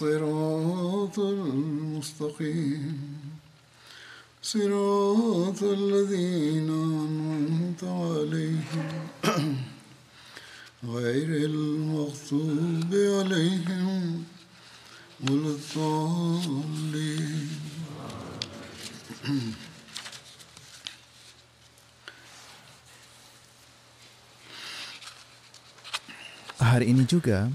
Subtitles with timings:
[0.00, 2.96] الصراط المستقيم.
[4.42, 8.92] صراط الذين أنعمت عليهم.
[10.84, 14.24] غير المغضوب عليهم
[15.20, 17.48] ولا الضالين.
[26.60, 27.50] Hari ini juga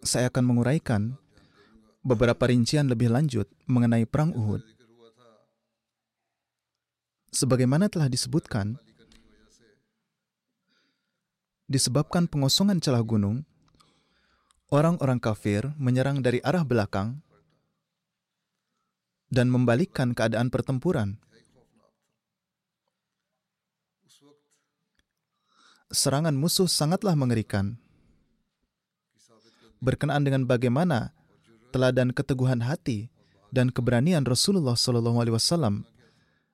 [0.00, 1.16] saya akan menguraikan
[2.00, 4.64] beberapa rincian lebih lanjut mengenai Perang Uhud.
[7.30, 8.74] Sebagaimana telah disebutkan,
[11.70, 13.46] disebabkan pengosongan celah gunung,
[14.74, 17.22] orang-orang kafir menyerang dari arah belakang
[19.30, 21.22] dan membalikkan keadaan pertempuran.
[25.90, 27.78] Serangan musuh sangatlah mengerikan.
[29.80, 31.16] Berkenaan dengan bagaimana
[31.72, 33.08] teladan keteguhan hati
[33.48, 35.88] dan keberanian Rasulullah Shallallahu Alaihi Wasallam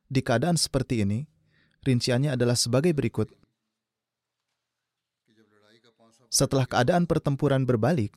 [0.07, 1.27] di keadaan seperti ini,
[1.83, 3.27] rinciannya adalah sebagai berikut.
[6.31, 8.15] Setelah keadaan pertempuran berbalik,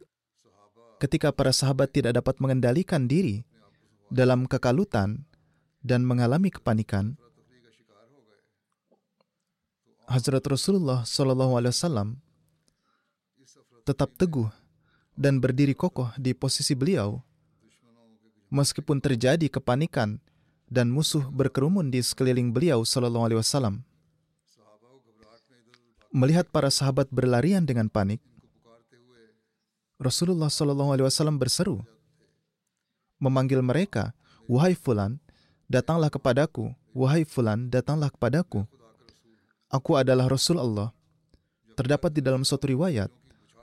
[1.02, 3.42] ketika para sahabat tidak dapat mengendalikan diri
[4.14, 5.26] dalam kekalutan
[5.82, 7.18] dan mengalami kepanikan,
[10.10, 12.18] Hazrat Rasulullah Shallallahu Alaihi Wasallam
[13.86, 14.50] tetap teguh
[15.20, 17.20] dan berdiri kokoh di posisi beliau,
[18.48, 20.24] meskipun terjadi kepanikan
[20.72, 23.84] dan musuh berkerumun di sekeliling beliau Shallallahu Alaihi Wasallam.
[26.10, 28.24] Melihat para sahabat berlarian dengan panik,
[30.00, 31.84] Rasulullah Shallallahu Alaihi Wasallam berseru,
[33.20, 34.16] memanggil mereka,
[34.48, 35.20] wahai fulan,
[35.68, 38.64] datanglah kepadaku, wahai fulan, datanglah kepadaku.
[39.70, 40.96] Aku adalah Rasul Allah.
[41.78, 43.14] Terdapat di dalam suatu riwayat,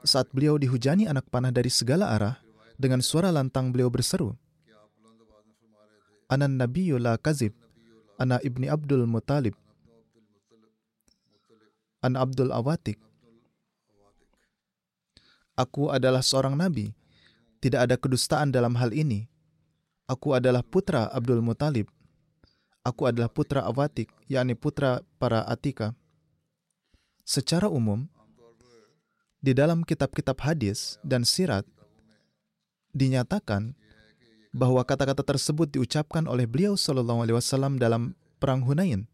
[0.07, 2.39] saat beliau dihujani anak panah dari segala arah,
[2.79, 4.33] dengan suara lantang beliau berseru,
[6.31, 7.51] Anan Nabiyyu la kazib,
[8.15, 9.53] Ana ibni Abdul Muttalib,
[12.01, 12.97] Ana Abdul Awatik.
[15.57, 16.93] Aku adalah seorang nabi,
[17.57, 19.25] tidak ada kedustaan dalam hal ini.
[20.05, 21.89] Aku adalah putra Abdul Muttalib.
[22.85, 25.91] Aku adalah putra Awatik, yakni putra para Atika.
[27.27, 28.07] Secara umum,
[29.47, 31.63] di dalam kitab-kitab hadis dan sirat,
[32.91, 33.71] dinyatakan
[34.51, 38.11] bahwa kata-kata tersebut diucapkan oleh beliau Shallallahu Alaihi Wasallam dalam
[38.43, 39.07] perang Hunain.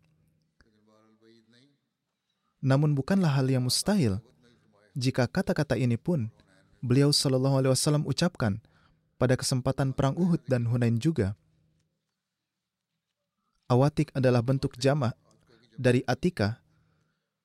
[2.65, 4.25] Namun bukanlah hal yang mustahil
[4.97, 6.33] jika kata-kata ini pun
[6.81, 8.57] beliau Shallallahu Alaihi Wasallam ucapkan
[9.21, 11.37] pada kesempatan perang Uhud dan Hunain juga.
[13.69, 15.13] Awatik adalah bentuk jamak
[15.77, 16.62] dari Atika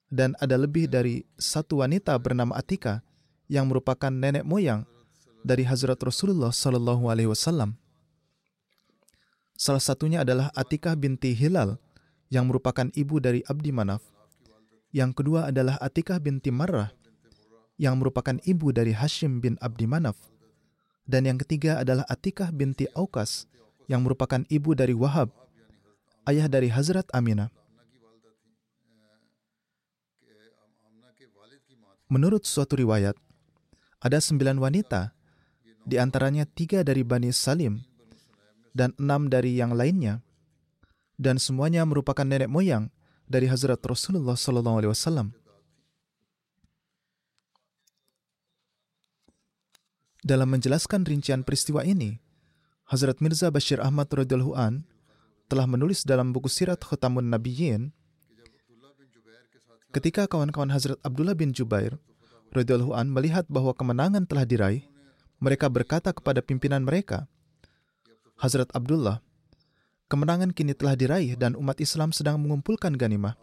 [0.08, 3.04] dan ada lebih dari satu wanita bernama Atika
[3.48, 4.84] yang merupakan nenek moyang
[5.44, 7.76] dari Hazrat Rasulullah Sallallahu Alaihi Wasallam.
[9.58, 11.80] Salah satunya adalah Atikah binti Hilal
[12.28, 14.04] yang merupakan ibu dari Abdi Manaf.
[14.94, 16.92] Yang kedua adalah Atikah binti Marrah
[17.76, 20.16] yang merupakan ibu dari Hashim bin Abdi Manaf.
[21.08, 23.48] Dan yang ketiga adalah Atikah binti Aukas
[23.88, 25.32] yang merupakan ibu dari Wahab,
[26.28, 27.48] ayah dari Hazrat Aminah.
[32.08, 33.20] Menurut suatu riwayat,
[34.00, 35.12] ada sembilan wanita,
[35.84, 37.84] di antaranya tiga dari Bani Salim
[38.72, 40.24] dan enam dari yang lainnya,
[41.20, 42.88] dan semuanya merupakan nenek moyang
[43.28, 45.28] dari Hazrat Rasulullah Sallallahu Alaihi Wasallam.
[50.24, 52.16] Dalam menjelaskan rincian peristiwa ini,
[52.88, 54.80] Hazrat Mirza Bashir Ahmad radhiyallahu
[55.44, 57.92] telah menulis dalam buku Sirat Khutamun Nabiyyin
[59.88, 61.96] ketika kawan-kawan Hazrat Abdullah bin Jubair
[62.52, 64.84] radhiyallahu an melihat bahwa kemenangan telah diraih,
[65.40, 67.28] mereka berkata kepada pimpinan mereka,
[68.38, 69.24] Hazrat Abdullah,
[70.06, 73.34] kemenangan kini telah diraih dan umat Islam sedang mengumpulkan ganimah.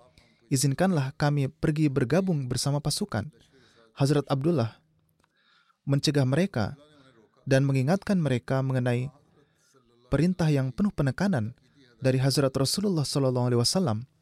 [0.47, 3.33] Izinkanlah kami pergi bergabung bersama pasukan.
[3.97, 4.77] Hazrat Abdullah
[5.85, 6.77] mencegah mereka
[7.45, 9.09] dan mengingatkan mereka mengenai
[10.09, 11.57] perintah yang penuh penekanan
[12.01, 14.14] dari Hazrat Rasulullah SAW.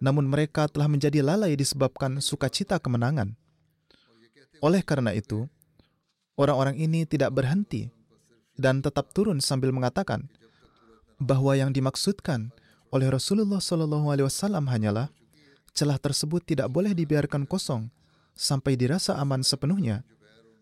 [0.00, 3.36] Namun mereka telah menjadi lalai disebabkan sukacita kemenangan.
[4.64, 5.44] Oleh karena itu,
[6.40, 7.92] orang-orang ini tidak berhenti
[8.56, 10.28] dan tetap turun sambil mengatakan
[11.20, 12.52] bahwa yang dimaksudkan
[12.90, 15.12] oleh Rasulullah SAW hanyalah
[15.76, 17.88] celah tersebut tidak boleh dibiarkan kosong
[18.34, 20.02] sampai dirasa aman sepenuhnya.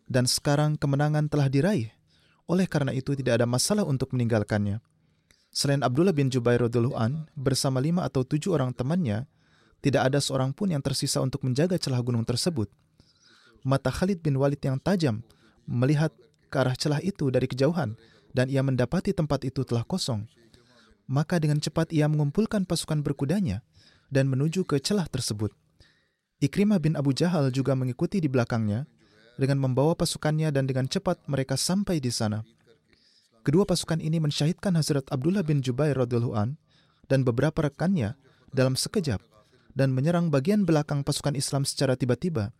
[0.08, 1.93] Dan sekarang kemenangan telah diraih.
[2.49, 4.81] Oleh karena itu tidak ada masalah untuk meninggalkannya.
[5.49, 6.61] Selain Abdullah bin Jubair
[6.95, 9.27] an bersama lima atau tujuh orang temannya,
[9.81, 12.69] tidak ada seorang pun yang tersisa untuk menjaga celah gunung tersebut.
[13.62, 15.23] Mata Khalid bin Walid yang tajam
[15.67, 16.15] melihat
[16.49, 17.99] ke arah celah itu dari kejauhan
[18.33, 20.25] dan ia mendapati tempat itu telah kosong.
[21.09, 23.65] Maka dengan cepat ia mengumpulkan pasukan berkudanya
[24.12, 25.53] dan menuju ke celah tersebut.
[26.39, 28.87] Ikrimah bin Abu Jahal juga mengikuti di belakangnya
[29.41, 32.43] dengan membawa pasukannya dan dengan cepat mereka sampai di sana.
[33.49, 36.61] Kedua pasukan ini mensyahidkan Hazrat Abdullah bin Jubair radhiyallahu an
[37.09, 38.12] dan beberapa rekannya
[38.53, 39.25] dalam sekejap
[39.73, 42.53] dan menyerang bagian belakang pasukan Islam secara tiba-tiba.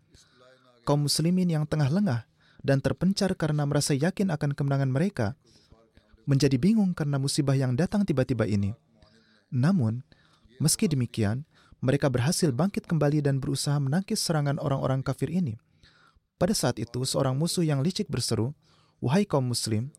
[0.89, 2.25] Kaum muslimin yang tengah lengah
[2.65, 5.37] dan terpencar karena merasa yakin akan kemenangan mereka
[6.25, 8.73] menjadi bingung karena musibah yang datang tiba-tiba ini.
[9.53, 10.01] Namun,
[10.57, 11.45] meski demikian,
[11.85, 15.61] mereka berhasil bangkit kembali dan berusaha menangkis serangan orang-orang kafir ini.
[16.41, 18.57] Pada saat itu, seorang musuh yang licik berseru,
[19.05, 19.93] "Wahai kaum Muslim,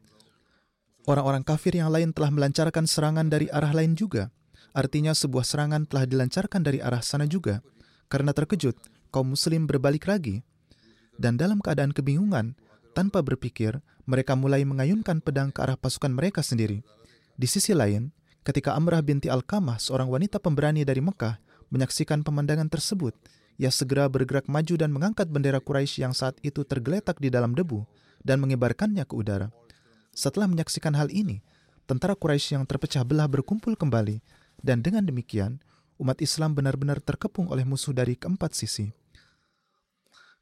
[1.10, 4.30] orang-orang kafir yang lain telah melancarkan serangan dari arah lain juga."
[4.78, 7.66] Artinya, sebuah serangan telah dilancarkan dari arah sana juga.
[8.06, 8.78] Karena terkejut,
[9.10, 10.46] kaum Muslim berbalik lagi,
[11.18, 12.54] dan dalam keadaan kebingungan,
[12.94, 16.86] tanpa berpikir, mereka mulai mengayunkan pedang ke arah pasukan mereka sendiri.
[17.34, 18.14] Di sisi lain,
[18.46, 23.14] ketika Amrah binti Al-Kamah, seorang wanita pemberani dari Mekah, Menyaksikan pemandangan tersebut,
[23.62, 27.86] ia segera bergerak maju dan mengangkat bendera Quraisy yang saat itu tergeletak di dalam debu
[28.26, 29.54] dan mengibarkannya ke udara.
[30.16, 31.42] Setelah menyaksikan hal ini,
[31.90, 34.22] tentara Quraisy yang terpecah belah berkumpul kembali
[34.62, 35.64] dan dengan demikian
[36.00, 38.92] umat Islam benar-benar terkepung oleh musuh dari keempat sisi.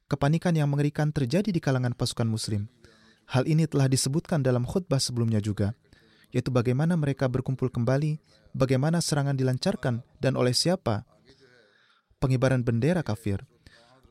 [0.08, 2.72] Kepanikan yang mengerikan terjadi di kalangan pasukan muslim.
[3.28, 5.76] Hal ini telah disebutkan dalam khutbah sebelumnya juga,
[6.32, 8.24] yaitu bagaimana mereka berkumpul kembali,
[8.56, 11.04] bagaimana serangan dilancarkan, dan oleh siapa
[12.24, 13.44] pengibaran bendera kafir.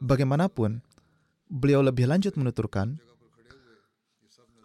[0.05, 0.85] Bagaimanapun,
[1.49, 3.00] beliau lebih lanjut menuturkan,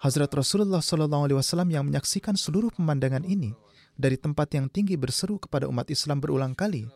[0.01, 3.53] Hazrat Rasulullah SAW yang menyaksikan seluruh pemandangan ini
[3.94, 6.89] dari tempat yang tinggi berseru kepada umat Islam berulang kali,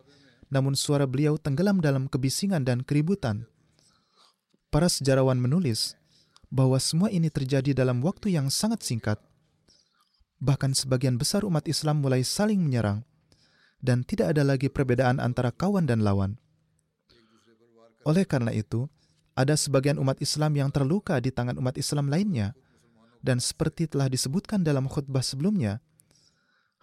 [0.50, 3.46] namun suara beliau tenggelam dalam kebisingan dan keributan.
[4.74, 5.94] Para sejarawan menulis
[6.50, 9.22] bahwa semua ini terjadi dalam waktu yang sangat singkat.
[10.42, 13.06] Bahkan sebagian besar umat Islam mulai saling menyerang,
[13.78, 16.42] dan tidak ada lagi perbedaan antara kawan dan lawan.
[18.02, 18.90] Oleh karena itu,
[19.38, 22.58] ada sebagian umat Islam yang terluka di tangan umat Islam lainnya,
[23.20, 25.80] dan seperti telah disebutkan dalam khutbah sebelumnya,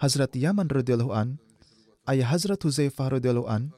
[0.02, 1.40] Hazrat Yaman radhiyallahu an,
[2.10, 3.72] ayah Hazrat Huzaifah radhiyallahu an,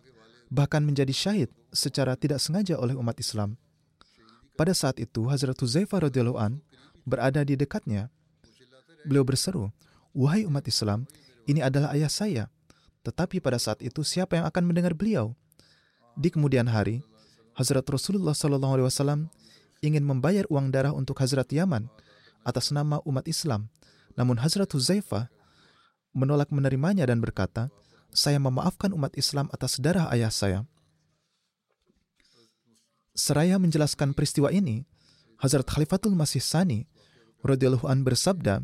[0.49, 3.59] bahkan menjadi syahid secara tidak sengaja oleh umat Islam.
[4.55, 6.63] Pada saat itu, Hazrat Huzaifah radhiyallahu an
[7.03, 8.09] berada di dekatnya.
[9.05, 9.69] Beliau berseru,
[10.15, 11.05] "Wahai umat Islam,
[11.45, 12.43] ini adalah ayah saya.
[13.05, 15.37] Tetapi pada saat itu siapa yang akan mendengar beliau?
[16.17, 17.05] Di kemudian hari,
[17.53, 19.29] Hazrat Rasulullah SAW
[19.85, 21.85] ingin membayar uang darah untuk Hazrat Yaman
[22.45, 23.67] atas nama umat Islam.
[24.15, 25.27] Namun Hazrat Huzaifah
[26.15, 27.73] menolak menerimanya dan berkata,
[28.15, 30.63] saya memaafkan umat Islam atas darah ayah saya.
[33.11, 34.87] Seraya menjelaskan peristiwa ini,
[35.41, 36.87] Hazrat Khalifatul Masih Sani
[37.43, 38.63] radhiyallahu an bersabda,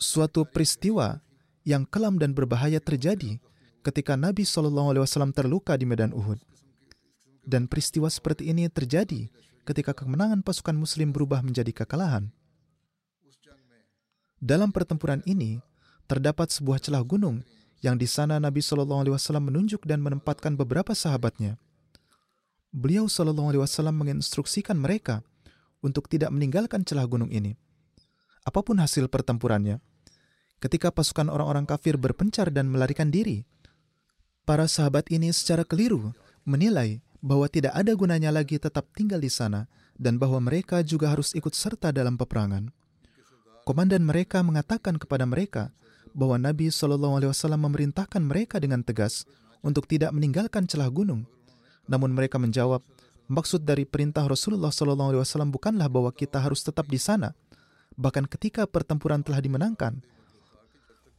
[0.00, 1.20] suatu peristiwa
[1.68, 3.38] yang kelam dan berbahaya terjadi
[3.84, 6.40] ketika Nabi SAW terluka di medan Uhud.
[7.42, 9.26] Dan peristiwa seperti ini terjadi
[9.62, 12.30] ketika kemenangan pasukan Muslim berubah menjadi kekalahan.
[14.42, 15.62] Dalam pertempuran ini,
[16.10, 17.46] terdapat sebuah celah gunung
[17.78, 21.58] yang di sana Nabi SAW menunjuk dan menempatkan beberapa sahabatnya.
[22.74, 25.22] Beliau SAW menginstruksikan mereka
[25.82, 27.54] untuk tidak meninggalkan celah gunung ini.
[28.42, 29.78] Apa pun hasil pertempurannya,
[30.62, 33.42] ketika pasukan orang-orang kafir berpencar dan melarikan diri.
[34.42, 39.70] Para sahabat ini secara keliru menilai bahwa tidak ada gunanya lagi tetap tinggal di sana
[39.94, 42.74] dan bahwa mereka juga harus ikut serta dalam peperangan.
[43.62, 45.70] Komandan mereka mengatakan kepada mereka
[46.12, 49.22] bahwa Nabi SAW memerintahkan mereka dengan tegas
[49.62, 51.22] untuk tidak meninggalkan celah gunung.
[51.86, 52.82] Namun mereka menjawab,
[53.30, 57.38] maksud dari perintah Rasulullah SAW bukanlah bahwa kita harus tetap di sana.
[57.94, 60.02] Bahkan ketika pertempuran telah dimenangkan,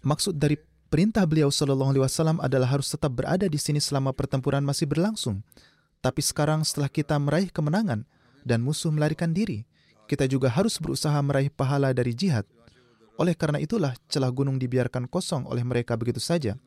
[0.03, 0.60] maksud dari
[0.91, 5.39] perintah beliau SAW adalah harus tetap berada di sini selama pertempuran masih berlangsung.
[6.03, 8.03] Tapi sekarang setelah kita meraih kemenangan
[8.43, 9.63] dan musuh melarikan diri,
[10.12, 12.43] kita juga harus berusaha meraih pahala dari jihad.
[13.15, 16.60] Oleh karena itulah celah gunung dibiarkan kosong oleh mereka begitu saja.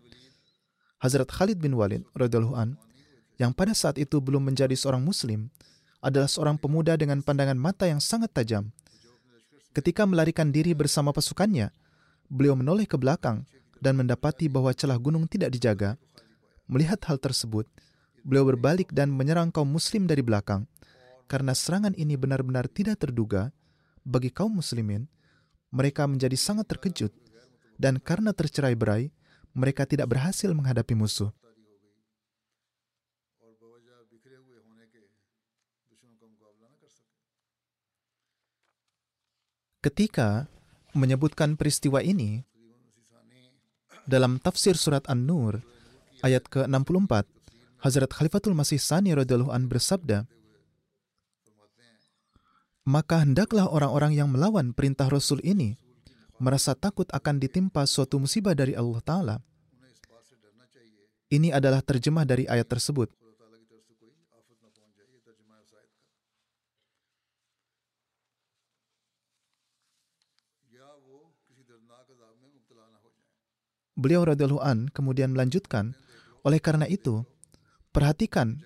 [1.05, 2.81] Hazrat Khalid bin Walid radhiyallahu an
[3.37, 5.53] yang pada saat itu belum menjadi seorang muslim
[6.01, 8.73] adalah seorang pemuda dengan pandangan mata yang sangat tajam.
[9.77, 11.69] Ketika melarikan diri bersama pasukannya,
[12.33, 13.45] beliau menoleh ke belakang
[13.77, 16.01] dan mendapati bahwa celah gunung tidak dijaga.
[16.65, 17.69] Melihat hal tersebut,
[18.27, 20.67] beliau berbalik dan menyerang kaum muslim dari belakang.
[21.31, 23.55] Karena serangan ini benar-benar tidak terduga
[24.03, 25.07] bagi kaum muslimin,
[25.71, 27.11] mereka menjadi sangat terkejut
[27.79, 29.13] dan karena tercerai-berai,
[29.57, 31.31] mereka tidak berhasil menghadapi musuh.
[39.85, 40.51] Ketika
[40.99, 42.43] menyebutkan peristiwa ini
[44.03, 45.63] dalam tafsir surat An-Nur
[46.27, 47.36] ayat ke-64,
[47.81, 50.25] Hazrat Khalifatul Masih Sani radhiyallahu an bersabda,
[52.87, 55.75] maka hendaklah orang-orang yang melawan perintah Rasul ini
[56.39, 59.37] merasa takut akan ditimpa suatu musibah dari Allah Ta'ala.
[61.27, 63.11] Ini adalah terjemah dari ayat tersebut.
[73.97, 75.97] Beliau radhiyallahu an kemudian melanjutkan,
[76.45, 77.25] oleh karena itu,
[77.97, 78.61] perhatikan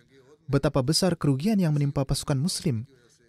[0.50, 2.82] betapa besar kerugian yang menimpa pasukan muslim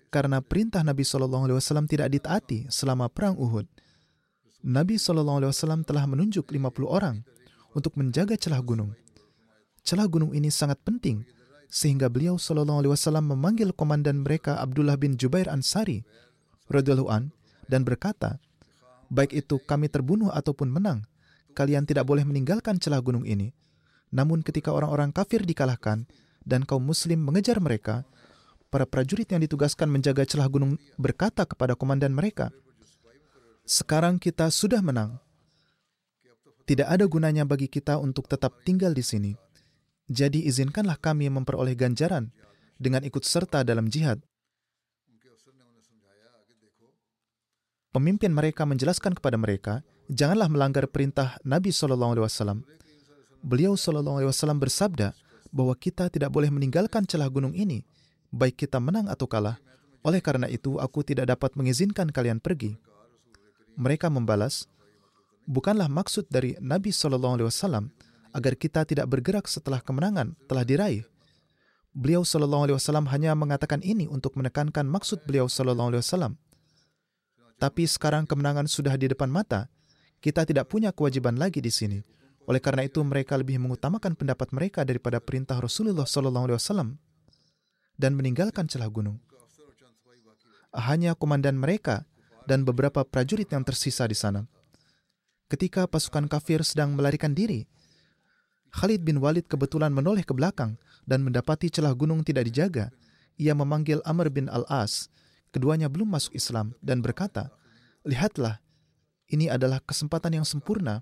[0.10, 3.70] karena perintah Nabi Shallallahu Alaihi Wasallam tidak ditaati selama perang Uhud.
[4.66, 7.22] Nabi Shallallahu Alaihi Wasallam telah menunjuk 50 orang
[7.78, 8.98] untuk menjaga celah gunung.
[9.86, 11.22] Celah gunung ini sangat penting
[11.70, 16.02] sehingga beliau Shallallahu Alaihi Wasallam memanggil komandan mereka Abdullah bin Jubair Ansari
[16.66, 17.30] radhiyallahu an
[17.70, 18.42] dan berkata,
[19.14, 21.06] baik itu kami terbunuh ataupun menang,
[21.54, 23.54] kalian tidak boleh meninggalkan celah gunung ini.
[24.12, 26.04] Namun ketika orang-orang kafir dikalahkan
[26.44, 28.04] dan kaum muslim mengejar mereka,
[28.72, 32.52] para prajurit yang ditugaskan menjaga celah gunung berkata kepada komandan mereka,
[33.64, 35.20] "Sekarang kita sudah menang.
[36.68, 39.32] Tidak ada gunanya bagi kita untuk tetap tinggal di sini.
[40.12, 42.32] Jadi izinkanlah kami memperoleh ganjaran
[42.80, 44.20] dengan ikut serta dalam jihad."
[47.92, 52.64] Pemimpin mereka menjelaskan kepada mereka janganlah melanggar perintah Nabi Alaihi Wasallam.
[53.42, 55.18] Beliau Shallallahu Alaihi Wasallam bersabda
[55.50, 57.82] bahwa kita tidak boleh meninggalkan celah gunung ini,
[58.30, 59.58] baik kita menang atau kalah.
[60.06, 62.78] Oleh karena itu, aku tidak dapat mengizinkan kalian pergi.
[63.78, 64.70] Mereka membalas,
[65.50, 67.90] bukanlah maksud dari Nabi Shallallahu Alaihi Wasallam
[68.32, 71.04] agar kita tidak bergerak setelah kemenangan telah diraih.
[71.92, 76.34] Beliau Shallallahu Alaihi Wasallam hanya mengatakan ini untuk menekankan maksud beliau Shallallahu Alaihi Wasallam.
[77.60, 79.70] Tapi sekarang kemenangan sudah di depan mata,
[80.22, 82.21] kita tidak punya kewajiban lagi di sini.
[82.52, 87.00] Oleh karena itu mereka lebih mengutamakan pendapat mereka daripada perintah Rasulullah SAW
[87.96, 89.24] dan meninggalkan celah gunung.
[90.76, 92.04] Hanya komandan mereka
[92.44, 94.44] dan beberapa prajurit yang tersisa di sana.
[95.48, 97.72] Ketika pasukan kafir sedang melarikan diri,
[98.76, 100.76] Khalid bin Walid kebetulan menoleh ke belakang
[101.08, 102.92] dan mendapati celah gunung tidak dijaga.
[103.40, 105.08] Ia memanggil Amr bin Al-As.
[105.56, 107.52] Keduanya belum masuk Islam dan berkata,
[108.04, 108.60] Lihatlah,
[109.32, 111.00] ini adalah kesempatan yang sempurna.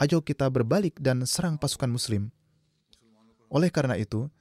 [0.00, 2.32] Ayo kita berbalik dan serang pasukan Muslim.
[3.52, 4.32] Oleh karena itu,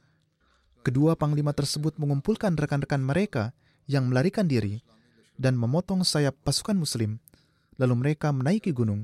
[0.87, 3.51] kedua panglima tersebut mengumpulkan rekan-rekan mereka
[3.83, 4.79] yang melarikan diri
[5.35, 7.19] dan memotong sayap pasukan Muslim.
[7.75, 9.03] Lalu mereka menaiki gunung.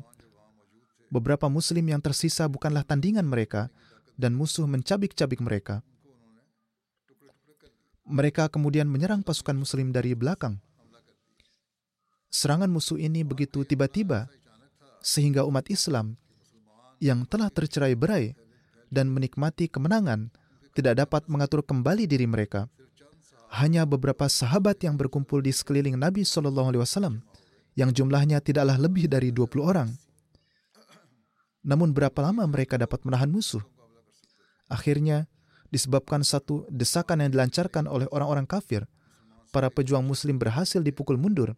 [1.12, 3.68] Beberapa Muslim yang tersisa bukanlah tandingan mereka,
[4.16, 5.84] dan musuh mencabik-cabik mereka.
[8.08, 10.64] Mereka kemudian menyerang pasukan Muslim dari belakang
[12.36, 14.28] serangan musuh ini begitu tiba-tiba
[15.00, 16.20] sehingga umat Islam
[17.00, 18.36] yang telah tercerai berai
[18.92, 20.32] dan menikmati kemenangan
[20.76, 22.68] tidak dapat mengatur kembali diri mereka.
[23.56, 27.24] Hanya beberapa sahabat yang berkumpul di sekeliling Nabi Shallallahu Alaihi Wasallam
[27.80, 29.90] yang jumlahnya tidaklah lebih dari 20 orang.
[31.66, 33.64] Namun berapa lama mereka dapat menahan musuh?
[34.68, 35.30] Akhirnya,
[35.72, 38.86] disebabkan satu desakan yang dilancarkan oleh orang-orang kafir,
[39.50, 41.56] para pejuang muslim berhasil dipukul mundur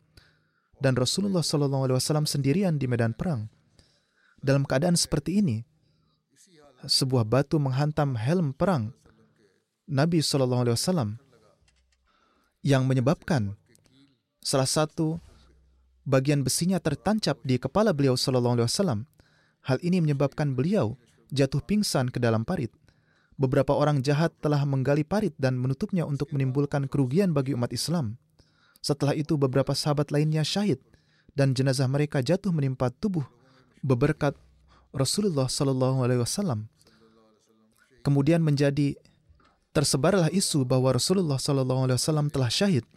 [0.77, 3.49] dan Rasulullah SAW sendirian di medan perang.
[4.37, 5.65] Dalam keadaan seperti ini,
[6.85, 8.93] sebuah batu menghantam helm perang
[9.89, 11.17] Nabi SAW
[12.61, 13.57] yang menyebabkan
[14.43, 15.17] salah satu
[16.05, 19.07] bagian besinya tertancap di kepala beliau SAW.
[19.67, 20.95] Hal ini menyebabkan beliau
[21.33, 22.71] jatuh pingsan ke dalam parit.
[23.37, 28.17] beberapa orang jahat telah menggali parit dan menutupnya untuk menimbulkan kerugian bagi umat Islam.
[28.81, 30.81] Setelah itu beberapa sahabat lainnya syahid
[31.37, 33.29] dan jenazah mereka jatuh menimpa tubuh
[33.83, 34.33] beberkat
[34.95, 36.71] Rasulullah Shallallahu Alaihi Wasallam.
[38.01, 38.95] Kemudian menjadi
[39.75, 42.87] tersebarlah isu bahwa Rasulullah Shallallahu Alaihi Wasallam telah syahid.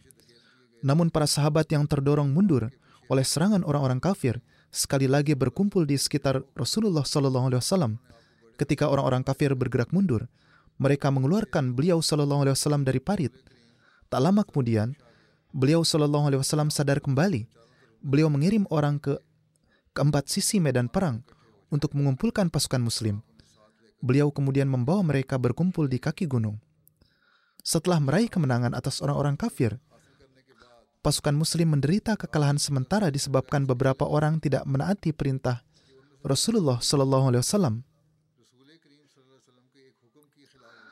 [0.81, 2.73] Namun para sahabat yang terdorong mundur
[3.11, 7.99] oleh serangan orang-orang kafir sekali lagi berkumpul di sekitar Rasulullah Sallallahu Alaihi Wasallam.
[8.57, 10.31] Ketika orang-orang kafir bergerak mundur,
[10.81, 13.35] mereka mengeluarkan beliau Sallallahu Alaihi Wasallam dari parit.
[14.09, 14.97] Tak lama kemudian,
[15.53, 17.45] beliau Sallallahu Alaihi Wasallam sadar kembali.
[18.01, 19.21] Beliau mengirim orang ke
[19.93, 21.23] keempat sisi medan perang
[21.71, 23.23] untuk mengumpulkan pasukan Muslim.
[24.01, 26.57] Beliau kemudian membawa mereka berkumpul di kaki gunung.
[27.61, 29.77] Setelah meraih kemenangan atas orang-orang kafir,
[31.05, 35.61] pasukan muslim menderita kekalahan sementara disebabkan beberapa orang tidak menaati perintah
[36.25, 37.75] Rasulullah Shallallahu alaihi wasallam.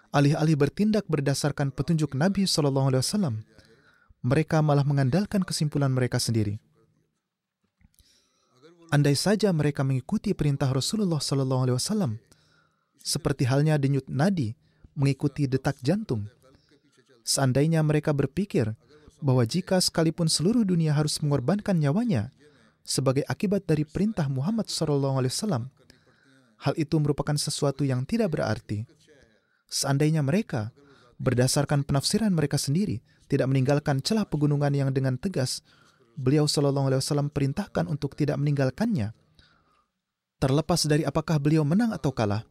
[0.08, 3.44] Alih-alih bertindak berdasarkan petunjuk Nabi Shallallahu alaihi wasallam,
[4.24, 6.60] mereka malah mengandalkan kesimpulan mereka sendiri.
[8.88, 12.16] Andai saja mereka mengikuti perintah Rasulullah Shallallahu alaihi wasallam,
[13.04, 14.56] seperti halnya denyut nadi
[14.96, 16.24] mengikuti detak jantung.
[17.20, 18.72] Seandainya mereka berpikir
[19.20, 22.32] bahwa jika sekalipun seluruh dunia harus mengorbankan nyawanya
[22.80, 25.68] sebagai akibat dari perintah Muhammad SAW,
[26.56, 28.88] hal itu merupakan sesuatu yang tidak berarti.
[29.68, 30.72] Seandainya mereka,
[31.20, 35.60] berdasarkan penafsiran mereka sendiri, tidak meninggalkan celah pegunungan yang dengan tegas
[36.18, 39.14] beliau Shallallahu Alaihi Wasallam perintahkan untuk tidak meninggalkannya.
[40.42, 42.42] Terlepas dari apakah beliau menang atau kalah,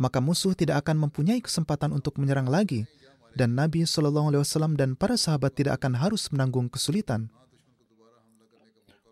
[0.00, 2.88] maka musuh tidak akan mempunyai kesempatan untuk menyerang lagi
[3.36, 7.28] dan Nabi Shallallahu Alaihi Wasallam dan para sahabat tidak akan harus menanggung kesulitan.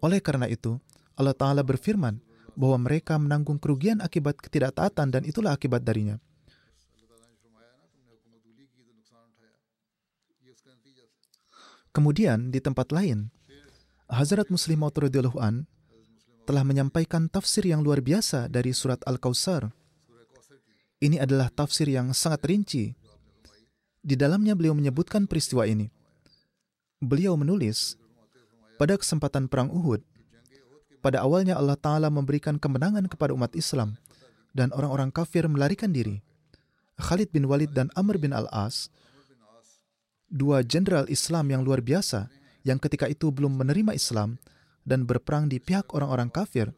[0.01, 0.81] Oleh karena itu,
[1.19, 2.23] Allah Taala berfirman
[2.55, 6.19] bahwa mereka menanggung kerugian akibat ketidaktaatan dan itulah akibat darinya.
[11.91, 13.27] Kemudian di tempat lain,
[14.09, 14.97] Hazrat Muslim Maud
[16.49, 19.69] telah menyampaikan tafsir yang luar biasa dari surat Al-Kautsar.
[20.97, 22.97] Ini adalah tafsir yang sangat rinci
[24.01, 25.93] di dalamnya beliau menyebutkan peristiwa ini.
[27.05, 28.01] Beliau menulis,
[28.81, 30.01] pada kesempatan Perang Uhud,
[31.05, 34.01] pada awalnya Allah Ta'ala memberikan kemenangan kepada umat Islam
[34.57, 36.25] dan orang-orang kafir melarikan diri.
[36.97, 38.89] Khalid bin Walid dan Amr bin Al-As,
[40.33, 42.33] dua jenderal Islam yang luar biasa
[42.67, 44.39] yang ketika itu belum menerima Islam
[44.89, 46.73] dan berperang di pihak orang-orang kafir.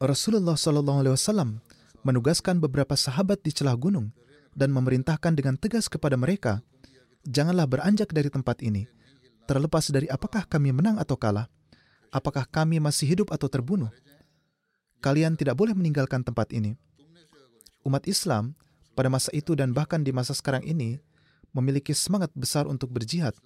[0.00, 1.60] Rasulullah SAW
[2.06, 4.08] menugaskan beberapa sahabat di celah gunung
[4.56, 6.64] dan memerintahkan dengan tegas kepada mereka,
[7.28, 8.88] "Janganlah beranjak dari tempat ini,
[9.44, 11.52] terlepas dari apakah kami menang atau kalah,
[12.08, 13.92] apakah kami masih hidup atau terbunuh.
[15.04, 16.80] Kalian tidak boleh meninggalkan tempat ini."
[17.84, 18.56] Umat Islam
[18.96, 21.00] pada masa itu dan bahkan di masa sekarang ini
[21.56, 23.36] memiliki semangat besar untuk berjihad.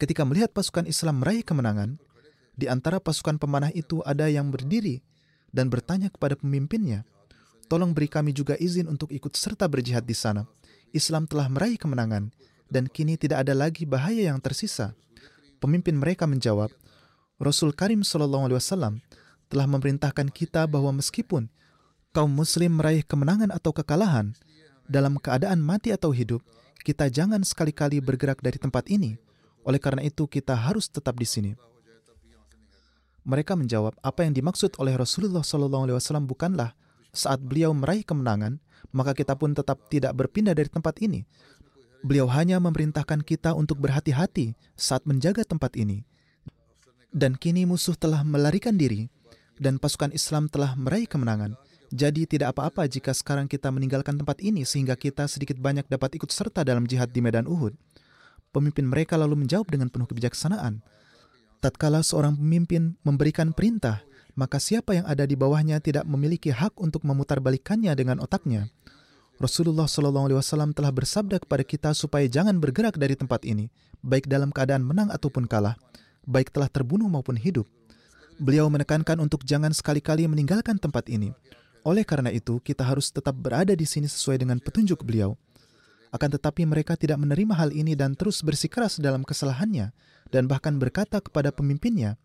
[0.00, 2.00] Ketika melihat pasukan Islam meraih kemenangan,
[2.56, 5.04] di antara pasukan pemanah itu ada yang berdiri
[5.52, 7.04] dan bertanya kepada pemimpinnya,
[7.70, 10.42] Tolong beri kami juga izin untuk ikut serta berjihad di sana.
[10.90, 12.34] Islam telah meraih kemenangan,
[12.66, 14.98] dan kini tidak ada lagi bahaya yang tersisa.
[15.62, 16.74] Pemimpin mereka menjawab,
[17.38, 18.94] Rasul Karim Shallallahu Alaihi Wasallam
[19.46, 21.46] telah memerintahkan kita bahwa meskipun
[22.10, 24.34] kaum Muslim meraih kemenangan atau kekalahan,
[24.90, 26.42] dalam keadaan mati atau hidup,
[26.82, 29.14] kita jangan sekali-kali bergerak dari tempat ini.
[29.64, 31.52] Oleh karena itu, kita harus tetap di sini.
[33.24, 36.72] Mereka menjawab, apa yang dimaksud oleh Rasulullah SAW bukanlah
[37.12, 38.62] saat beliau meraih kemenangan,
[38.96, 41.28] maka kita pun tetap tidak berpindah dari tempat ini.
[42.00, 46.08] Beliau hanya memerintahkan kita untuk berhati-hati saat menjaga tempat ini.
[47.12, 49.12] Dan kini musuh telah melarikan diri,
[49.60, 51.52] dan pasukan Islam telah meraih kemenangan.
[51.92, 56.30] Jadi tidak apa-apa jika sekarang kita meninggalkan tempat ini sehingga kita sedikit banyak dapat ikut
[56.30, 57.74] serta dalam jihad di medan Uhud.
[58.50, 60.82] Pemimpin mereka lalu menjawab dengan penuh kebijaksanaan.
[61.62, 64.02] Tatkala seorang pemimpin memberikan perintah,
[64.34, 68.66] maka siapa yang ada di bawahnya tidak memiliki hak untuk memutarbalikannya dengan otaknya.
[69.40, 73.72] Rasulullah Shallallahu Alaihi Wasallam telah bersabda kepada kita supaya jangan bergerak dari tempat ini,
[74.04, 75.80] baik dalam keadaan menang ataupun kalah,
[76.28, 77.64] baik telah terbunuh maupun hidup.
[78.40, 81.32] Beliau menekankan untuk jangan sekali-kali meninggalkan tempat ini.
[81.84, 85.36] Oleh karena itu, kita harus tetap berada di sini sesuai dengan petunjuk beliau.
[86.10, 89.94] Akan tetapi mereka tidak menerima hal ini dan terus bersikeras dalam kesalahannya,
[90.34, 92.18] dan bahkan berkata kepada pemimpinnya,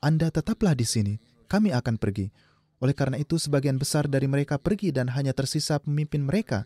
[0.00, 1.14] Anda tetaplah di sini,
[1.48, 2.32] kami akan pergi.
[2.80, 6.64] Oleh karena itu, sebagian besar dari mereka pergi dan hanya tersisa pemimpin mereka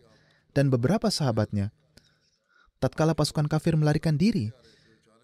[0.55, 1.71] dan beberapa sahabatnya.
[2.79, 4.51] Tatkala pasukan kafir melarikan diri,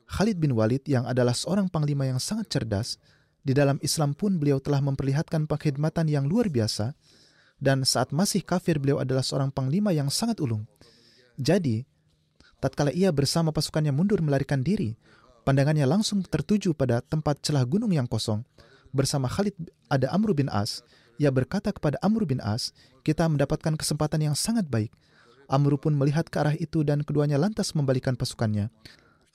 [0.08, 2.96] Khalid bin Walid yang adalah seorang panglima yang sangat cerdas,
[3.44, 6.96] di dalam Islam pun beliau telah memperlihatkan pengkhidmatan yang luar biasa.
[7.58, 10.68] Dan saat masih kafir, beliau adalah seorang panglima yang sangat ulung.
[11.38, 11.86] Jadi,
[12.58, 14.98] tatkala ia bersama pasukannya mundur melarikan diri,
[15.46, 18.42] pandangannya langsung tertuju pada tempat celah gunung yang kosong.
[18.90, 19.54] Bersama Khalid
[19.86, 20.82] ada Amr bin As.
[21.22, 22.74] Ia berkata kepada Amr bin As,
[23.06, 24.90] kita mendapatkan kesempatan yang sangat baik.
[25.48, 28.74] Amr pun melihat ke arah itu dan keduanya lantas membalikan pasukannya.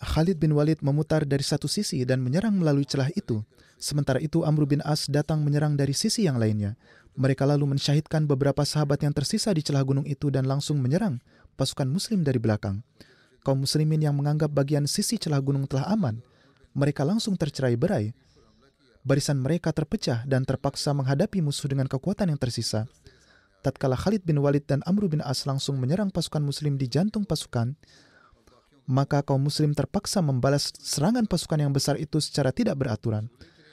[0.02, 3.46] Khalid bin Walid memutar dari satu sisi dan menyerang melalui celah itu.
[3.78, 6.74] Sementara itu Amr bin As datang menyerang dari sisi yang lainnya.
[7.14, 11.22] Mereka lalu mensyahidkan beberapa sahabat yang tersisa di celah gunung itu dan langsung menyerang
[11.56, 12.80] pasukan muslim dari belakang.
[13.42, 16.22] Kaum muslimin yang menganggap bagian sisi celah gunung telah aman,
[16.72, 18.14] mereka langsung tercerai berai.
[19.02, 22.86] Barisan mereka terpecah dan terpaksa menghadapi musuh dengan kekuatan yang tersisa.
[23.66, 27.74] Tatkala Khalid bin Walid dan Amr bin As langsung menyerang pasukan muslim di jantung pasukan,
[28.86, 33.30] maka kaum muslim terpaksa membalas serangan pasukan yang besar itu secara tidak beraturan.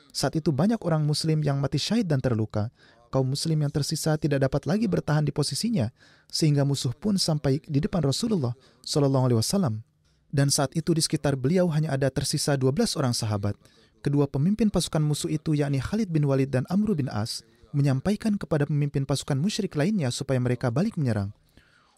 [0.10, 2.74] Saat itu banyak orang muslim yang mati syahid dan terluka,
[3.13, 5.89] kaum muslim yang tersisa tidak dapat lagi bertahan di posisinya
[6.30, 8.54] sehingga musuh pun sampai di depan Rasulullah
[8.86, 9.82] Shallallahu alaihi wasallam.
[10.30, 13.58] Dan saat itu di sekitar beliau hanya ada tersisa 12 orang sahabat.
[14.06, 17.42] Kedua pemimpin pasukan musuh itu yakni Khalid bin Walid dan Amr bin As
[17.74, 21.34] menyampaikan kepada pemimpin pasukan musyrik lainnya supaya mereka balik menyerang.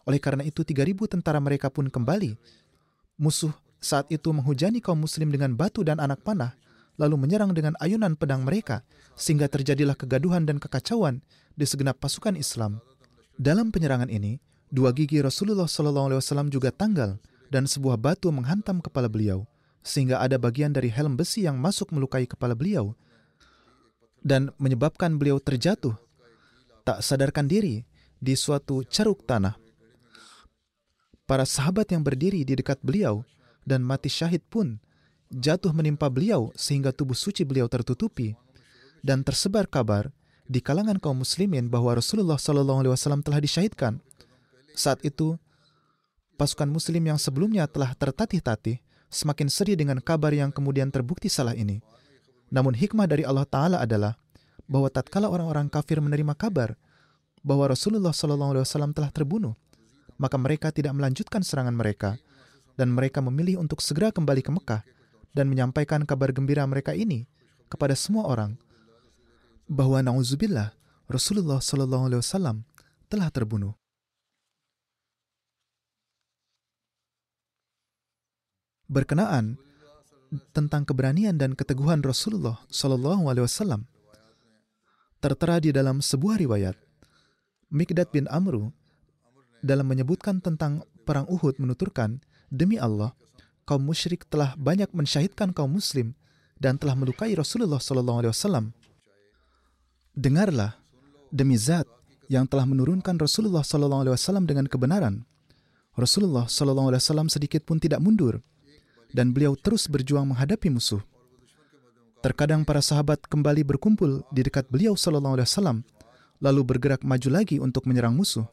[0.08, 2.34] Oleh karena itu 3000 tentara mereka pun kembali.
[3.20, 6.56] Musuh saat itu menghujani kaum muslim dengan batu dan anak panah
[7.00, 8.84] lalu menyerang dengan ayunan pedang mereka,
[9.16, 11.24] sehingga terjadilah kegaduhan dan kekacauan
[11.56, 12.80] di segenap pasukan Islam.
[13.40, 14.36] Dalam penyerangan ini,
[14.68, 16.20] dua gigi Rasulullah SAW
[16.52, 17.16] juga tanggal
[17.48, 19.48] dan sebuah batu menghantam kepala beliau,
[19.80, 22.94] sehingga ada bagian dari helm besi yang masuk melukai kepala beliau
[24.22, 25.98] dan menyebabkan beliau terjatuh,
[26.86, 27.82] tak sadarkan diri
[28.22, 29.58] di suatu ceruk tanah.
[31.26, 33.26] Para sahabat yang berdiri di dekat beliau
[33.66, 34.78] dan mati syahid pun
[35.30, 38.34] jatuh menimpa beliau sehingga tubuh suci beliau tertutupi
[39.02, 40.10] dan tersebar kabar
[40.46, 44.02] di kalangan kaum muslimin bahwa Rasulullah Wasallam telah disyahidkan.
[44.74, 45.38] Saat itu,
[46.40, 48.80] pasukan muslim yang sebelumnya telah tertatih-tatih
[49.12, 51.84] semakin sedih dengan kabar yang kemudian terbukti salah ini.
[52.48, 54.16] Namun hikmah dari Allah Ta'ala adalah
[54.66, 56.76] bahwa tatkala orang-orang kafir menerima kabar
[57.44, 59.52] bahwa Rasulullah Wasallam telah terbunuh,
[60.16, 62.16] maka mereka tidak melanjutkan serangan mereka
[62.76, 64.82] dan mereka memilih untuk segera kembali ke Mekah
[65.32, 67.28] dan menyampaikan kabar gembira mereka ini
[67.68, 68.56] kepada semua orang
[69.72, 70.76] bahwa nauzubillah
[71.08, 72.68] Rasulullah Shallallahu alaihi wasallam
[73.08, 73.72] telah terbunuh.
[78.92, 79.56] Berkenaan
[80.52, 83.88] tentang keberanian dan keteguhan Rasulullah Shallallahu alaihi wasallam
[85.24, 86.76] tertera di dalam sebuah riwayat.
[87.72, 88.68] Mikdad bin Amru
[89.64, 92.20] dalam menyebutkan tentang perang Uhud menuturkan,
[92.52, 93.16] demi Allah,
[93.64, 96.12] kaum musyrik telah banyak mensyahidkan kaum muslim
[96.58, 98.76] dan telah melukai Rasulullah sallallahu alaihi wasallam.
[100.12, 100.76] Dengarlah
[101.32, 101.88] demi zat
[102.28, 105.24] yang telah menurunkan Rasulullah wasallam dengan kebenaran.
[105.96, 108.44] Rasulullah wasallam sedikit pun tidak mundur
[109.12, 111.00] dan beliau terus berjuang menghadapi musuh.
[112.20, 115.84] Terkadang para sahabat kembali berkumpul di dekat beliau wasallam
[116.42, 118.44] lalu bergerak maju lagi untuk menyerang musuh.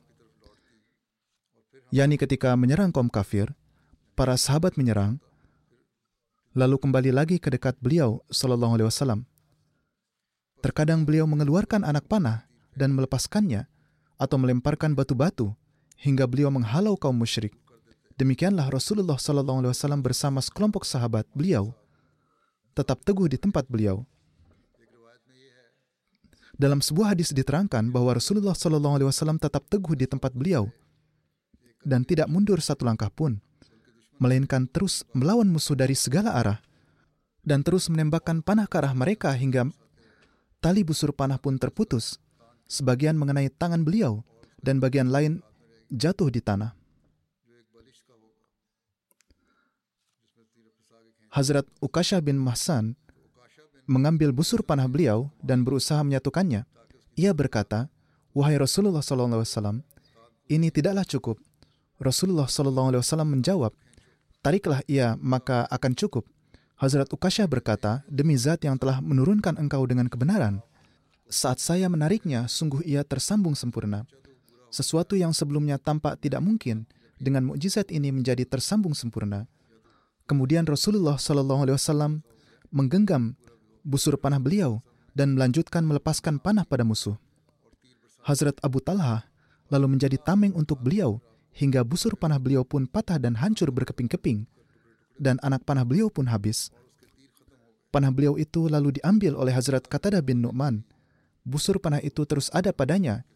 [1.89, 3.49] Yani ketika menyerang kaum kafir,
[4.13, 5.17] para sahabat menyerang,
[6.53, 9.25] lalu kembali lagi ke dekat beliau Wasallam.
[10.59, 12.43] Terkadang beliau mengeluarkan anak panah
[12.75, 13.67] dan melepaskannya
[14.19, 15.55] atau melemparkan batu-batu
[15.95, 17.55] hingga beliau menghalau kaum musyrik.
[18.19, 21.71] Demikianlah Rasulullah Wasallam bersama sekelompok sahabat beliau
[22.75, 24.03] tetap teguh di tempat beliau.
[26.59, 30.67] Dalam sebuah hadis diterangkan bahwa Rasulullah Wasallam tetap teguh di tempat beliau
[31.87, 33.39] dan tidak mundur satu langkah pun
[34.19, 36.59] melainkan terus melawan musuh dari segala arah
[37.47, 39.71] dan terus menembakkan panah ke arah mereka hingga
[40.59, 42.19] tali busur panah pun terputus,
[42.67, 44.23] sebagian mengenai tangan beliau
[44.59, 45.39] dan bagian lain
[45.91, 46.75] jatuh di tanah.
[51.29, 52.97] Hazrat Ukasha bin Mahsan
[53.85, 56.65] mengambil busur panah beliau dan berusaha menyatukannya.
[57.17, 57.89] Ia berkata,
[58.33, 59.81] Wahai Rasulullah SAW,
[60.49, 61.37] ini tidaklah cukup.
[61.97, 63.73] Rasulullah SAW menjawab,
[64.41, 66.25] tariklah ia maka akan cukup.
[66.79, 70.63] Hazrat Ukasha berkata, demi zat yang telah menurunkan engkau dengan kebenaran,
[71.27, 74.07] saat saya menariknya, sungguh ia tersambung sempurna.
[74.71, 76.87] Sesuatu yang sebelumnya tampak tidak mungkin,
[77.19, 79.43] dengan mukjizat ini menjadi tersambung sempurna.
[80.23, 82.23] Kemudian Rasulullah Shallallahu Alaihi Wasallam
[82.71, 83.35] menggenggam
[83.83, 84.79] busur panah beliau
[85.11, 87.19] dan melanjutkan melepaskan panah pada musuh.
[88.23, 89.27] Hazrat Abu Talha
[89.67, 91.19] lalu menjadi tameng untuk beliau
[91.51, 94.47] hingga busur panah beliau pun patah dan hancur berkeping-keping,
[95.19, 96.71] dan anak panah beliau pun habis.
[97.91, 100.87] Panah beliau itu lalu diambil oleh Hazrat Qatada bin Nu'man.
[101.43, 103.27] Busur panah itu terus ada padanya,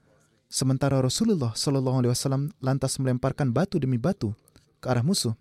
[0.48, 4.32] sementara Rasulullah Shallallahu Alaihi Wasallam lantas melemparkan batu demi batu
[4.80, 5.36] ke arah musuh.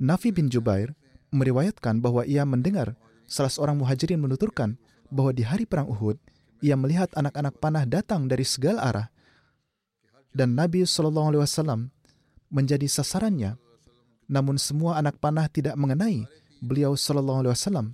[0.00, 0.96] Nafi bin Jubair
[1.34, 2.94] meriwayatkan bahwa ia mendengar
[3.26, 4.78] salah seorang muhajirin menuturkan
[5.10, 6.18] bahwa di hari perang Uhud
[6.62, 9.06] ia melihat anak-anak panah datang dari segala arah
[10.34, 11.80] dan Nabi Shallallahu Alaihi Wasallam
[12.50, 13.63] menjadi sasarannya.
[14.30, 16.24] Namun semua anak panah tidak mengenai
[16.64, 17.86] beliau Shallallahu Alaihi Wasallam.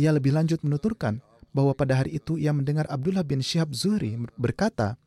[0.00, 1.22] Ia lebih lanjut menuturkan
[1.54, 4.98] bahwa pada hari itu ia mendengar Abdullah bin Syihab Zuhri berkata,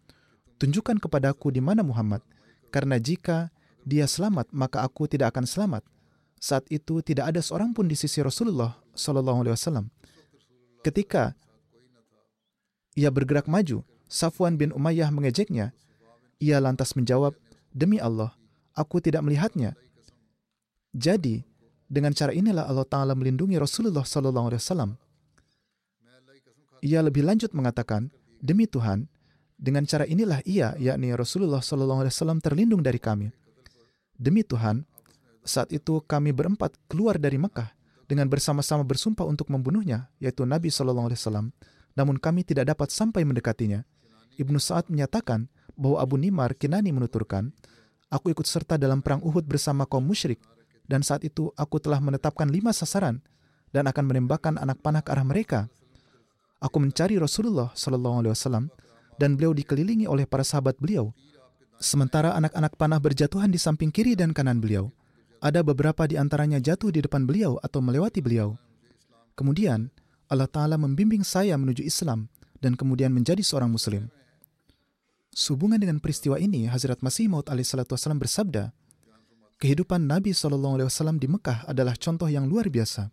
[0.57, 2.25] Tunjukkan kepadaku di mana Muhammad,
[2.73, 3.53] karena jika
[3.85, 5.83] dia selamat, maka aku tidak akan selamat.
[6.41, 9.85] Saat itu tidak ada seorang pun di sisi Rasulullah Shallallahu Alaihi Wasallam.
[10.81, 11.37] Ketika
[12.97, 15.75] ia bergerak maju, Safwan bin Umayyah mengejeknya.
[16.41, 17.37] Ia lantas menjawab,
[17.69, 18.33] Demi Allah,
[18.73, 19.77] aku tidak melihatnya.
[20.97, 21.45] Jadi,
[21.85, 24.97] dengan cara inilah Allah Ta'ala melindungi Rasulullah Wasallam.
[26.81, 28.09] Ia lebih lanjut mengatakan,
[28.41, 29.05] Demi Tuhan,
[29.57, 33.29] dengan cara inilah ia, yakni Rasulullah Wasallam terlindung dari kami.
[34.17, 34.89] Demi Tuhan,
[35.45, 37.69] saat itu kami berempat keluar dari Mekah
[38.09, 41.53] dengan bersama-sama bersumpah untuk membunuhnya, yaitu Nabi Wasallam.
[41.93, 43.85] Namun kami tidak dapat sampai mendekatinya.
[44.37, 45.45] Ibnu Sa'ad menyatakan
[45.77, 47.53] bahwa Abu Nimar Kinani menuturkan,
[48.09, 50.39] Aku ikut serta dalam perang Uhud bersama kaum musyrik,
[50.87, 53.19] dan saat itu aku telah menetapkan lima sasaran
[53.75, 55.59] dan akan menembakkan anak panah ke arah mereka.
[56.63, 58.65] Aku mencari Rasulullah Shallallahu Alaihi Wasallam
[59.21, 61.13] dan beliau dikelilingi oleh para sahabat beliau.
[61.77, 64.89] Sementara anak-anak panah berjatuhan di samping kiri dan kanan beliau.
[65.37, 68.57] Ada beberapa di antaranya jatuh di depan beliau atau melewati beliau.
[69.37, 69.93] Kemudian,
[70.25, 72.25] Allah Ta'ala membimbing saya menuju Islam
[72.57, 74.09] dan kemudian menjadi seorang Muslim.
[75.29, 78.73] Sehubungan dengan peristiwa ini, Hazrat Masih Maud alaihissalam bersabda,
[79.57, 83.09] kehidupan Nabi SAW di Mekah adalah contoh yang luar biasa.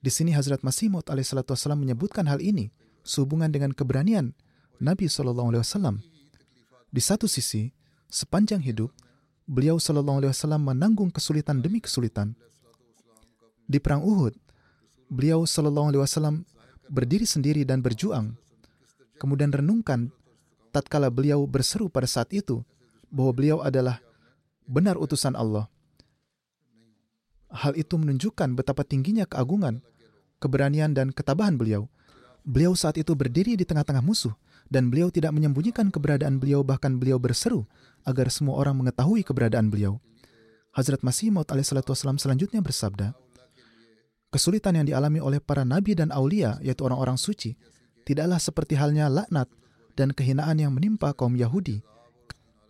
[0.00, 2.72] Di sini Hazrat Masih Maud alaihissalam menyebutkan hal ini
[3.04, 4.32] sehubungan dengan keberanian
[4.80, 6.00] Nabi SAW.
[6.88, 7.68] Di satu sisi,
[8.08, 8.88] sepanjang hidup,
[9.44, 12.32] beliau SAW menanggung kesulitan demi kesulitan.
[13.68, 14.32] Di perang Uhud,
[15.12, 15.92] beliau SAW
[16.88, 18.34] berdiri sendiri dan berjuang.
[19.20, 20.08] Kemudian renungkan
[20.72, 22.64] tatkala beliau berseru pada saat itu
[23.12, 24.00] bahwa beliau adalah
[24.66, 25.68] benar utusan Allah.
[27.50, 29.82] Hal itu menunjukkan betapa tingginya keagungan,
[30.38, 31.90] keberanian, dan ketabahan beliau.
[32.46, 34.32] Beliau saat itu berdiri di tengah-tengah musuh,
[34.70, 37.66] dan beliau tidak menyembunyikan keberadaan beliau, bahkan beliau berseru
[38.06, 39.98] agar semua orang mengetahui keberadaan beliau.
[40.70, 43.18] Hazrat Masih Maud alaihissalam selanjutnya bersabda,
[44.30, 47.58] Kesulitan yang dialami oleh para nabi dan aulia, yaitu orang-orang suci,
[48.06, 49.50] tidaklah seperti halnya laknat
[49.98, 51.82] dan kehinaan yang menimpa kaum Yahudi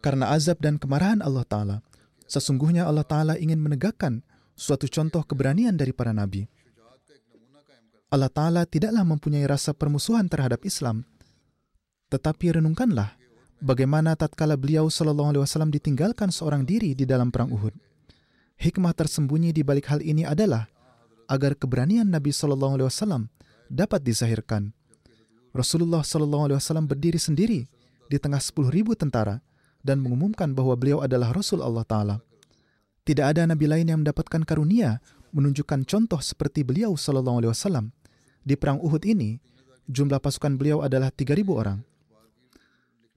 [0.00, 1.76] karena azab dan kemarahan Allah Ta'ala.
[2.24, 4.24] Sesungguhnya Allah Ta'ala ingin menegakkan
[4.56, 6.48] suatu contoh keberanian dari para nabi.
[8.10, 11.06] Allah Ta'ala tidaklah mempunyai rasa permusuhan terhadap Islam,
[12.10, 13.14] tetapi renungkanlah
[13.62, 17.70] bagaimana tatkala beliau Shallallahu Alaihi Wasallam ditinggalkan seorang diri di dalam perang Uhud.
[18.58, 20.66] Hikmah tersembunyi di balik hal ini adalah
[21.30, 23.30] agar keberanian Nabi Shallallahu Alaihi Wasallam
[23.70, 24.74] dapat disahirkan.
[25.54, 27.70] Rasulullah Shallallahu Alaihi Wasallam berdiri sendiri
[28.10, 29.38] di tengah sepuluh ribu tentara
[29.80, 32.16] dan mengumumkan bahwa beliau adalah Rasul Allah Taala.
[33.04, 35.00] Tidak ada nabi lain yang mendapatkan karunia
[35.32, 37.86] menunjukkan contoh seperti beliau Shallallahu Alaihi Wasallam.
[38.44, 39.40] Di perang Uhud ini,
[39.88, 41.78] jumlah pasukan beliau adalah 3.000 orang.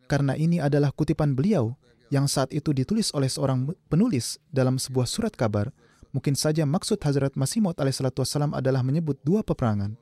[0.07, 1.75] Karena ini adalah kutipan beliau
[2.13, 5.73] yang saat itu ditulis oleh seorang penulis dalam sebuah surat kabar,
[6.13, 9.97] mungkin saja maksud Hazrat Masih Maud alaihissalam adalah menyebut dua peperangan.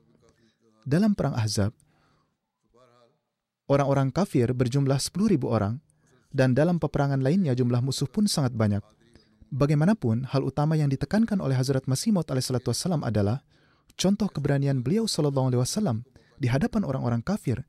[0.84, 1.72] Dalam perang Ahzab,
[3.70, 5.80] orang-orang kafir berjumlah 10.000 orang,
[6.32, 8.84] dan dalam peperangan lainnya jumlah musuh pun sangat banyak.
[9.52, 13.44] Bagaimanapun, hal utama yang ditekankan oleh Hazrat Masih Maud alaihissalam adalah
[14.00, 16.08] contoh keberanian beliau sallallahu alaihi
[16.40, 17.60] di hadapan orang-orang kafir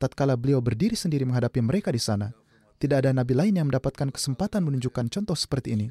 [0.00, 2.32] tatkala beliau berdiri sendiri menghadapi mereka di sana.
[2.76, 5.88] Tidak ada nabi lain yang mendapatkan kesempatan menunjukkan contoh seperti ini.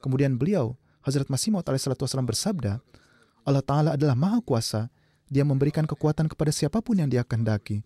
[0.00, 2.80] Kemudian beliau, Hazrat Masih Maud alaihissalam bersabda,
[3.48, 4.92] Allah Ta'ala adalah maha kuasa,
[5.28, 7.84] dia memberikan kekuatan kepada siapa pun yang dia kehendaki.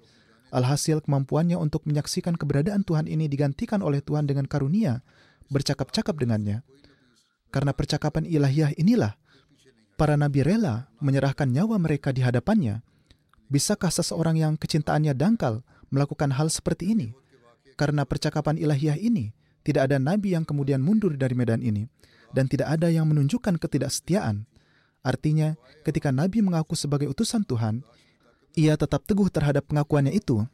[0.52, 5.00] Alhasil kemampuannya untuk menyaksikan keberadaan Tuhan ini digantikan oleh Tuhan dengan karunia,
[5.48, 6.60] bercakap-cakap dengannya.
[7.48, 9.16] Karena percakapan ilahiyah inilah,
[9.96, 12.84] para nabi rela menyerahkan nyawa mereka di hadapannya.
[13.48, 17.16] Bisakah seseorang yang kecintaannya dangkal melakukan hal seperti ini?
[17.80, 19.32] Karena percakapan ilahiyah ini,
[19.64, 21.88] tidak ada nabi yang kemudian mundur dari medan ini,
[22.36, 24.44] dan tidak ada yang menunjukkan ketidaksetiaan.
[25.00, 27.84] Artinya, ketika nabi mengaku sebagai utusan Tuhan,
[28.52, 30.44] ia tetap teguh terhadap pengakuannya itu,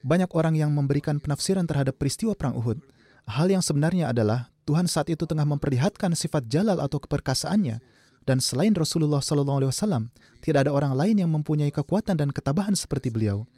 [0.00, 2.80] banyak orang yang memberikan penafsiran terhadap peristiwa Perang Uhud.
[3.28, 7.82] Hal yang sebenarnya adalah Tuhan saat itu tengah memperlihatkan sifat jalal atau keperkasaannya,
[8.28, 13.48] dan selain Rasulullah SAW, tidak ada orang lain yang mempunyai kekuatan dan ketabahan seperti beliau.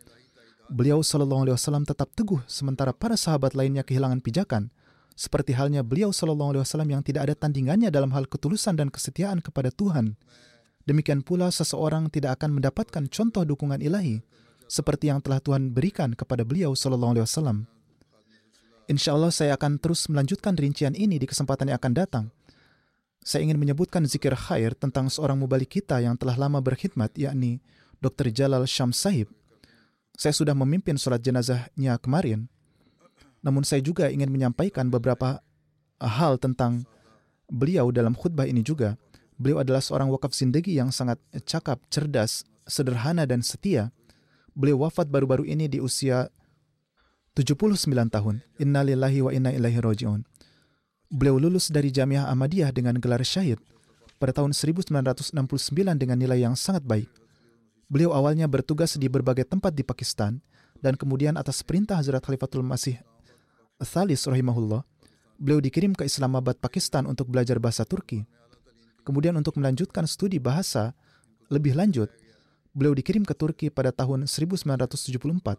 [0.73, 4.73] Beliau Wasallam tetap teguh sementara para sahabat lainnya kehilangan pijakan.
[5.13, 10.17] Seperti halnya beliau Wasallam yang tidak ada tandingannya dalam hal ketulusan dan kesetiaan kepada Tuhan.
[10.83, 14.19] Demikian pula seseorang tidak akan mendapatkan contoh dukungan ilahi
[14.67, 17.59] seperti yang telah Tuhan berikan kepada beliau Shallallahu Alaihi Wasallam.
[18.91, 22.25] Insya Allah saya akan terus melanjutkan rincian ini di kesempatan yang akan datang.
[23.23, 27.63] Saya ingin menyebutkan zikir khair tentang seorang mubalik kita yang telah lama berkhidmat, yakni
[28.03, 28.35] Dr.
[28.35, 29.31] Jalal Syam Sahib.
[30.19, 32.51] Saya sudah memimpin sholat jenazahnya kemarin,
[33.41, 35.39] namun saya juga ingin menyampaikan beberapa
[36.03, 36.83] hal tentang
[37.47, 38.99] beliau dalam khutbah ini juga.
[39.41, 43.91] Beliau adalah seorang wakaf zindagi yang sangat cakap, cerdas, sederhana, dan setia.
[44.53, 46.29] Beliau wafat baru-baru ini di usia
[47.37, 48.45] 79 tahun.
[48.61, 50.21] Innalillahi wa inna ilaihi roji'un.
[51.13, 53.61] Beliau lulus dari Jamiah Ahmadiyah dengan gelar syahid
[54.17, 55.35] pada tahun 1969
[55.99, 57.11] dengan nilai yang sangat baik.
[57.93, 60.41] Beliau awalnya bertugas di berbagai tempat di Pakistan
[60.81, 62.97] dan kemudian atas perintah Hazrat Khalifatul Masih
[63.83, 64.87] Thalis rahimahullah,
[65.43, 68.23] beliau dikirim ke Islamabad, Pakistan untuk belajar bahasa Turki.
[69.03, 70.95] Kemudian untuk melanjutkan studi bahasa
[71.51, 72.09] lebih lanjut,
[72.73, 75.59] beliau dikirim ke Turki pada tahun 1974,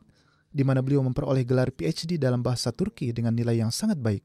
[0.53, 4.23] di mana beliau memperoleh gelar PhD dalam bahasa Turki dengan nilai yang sangat baik.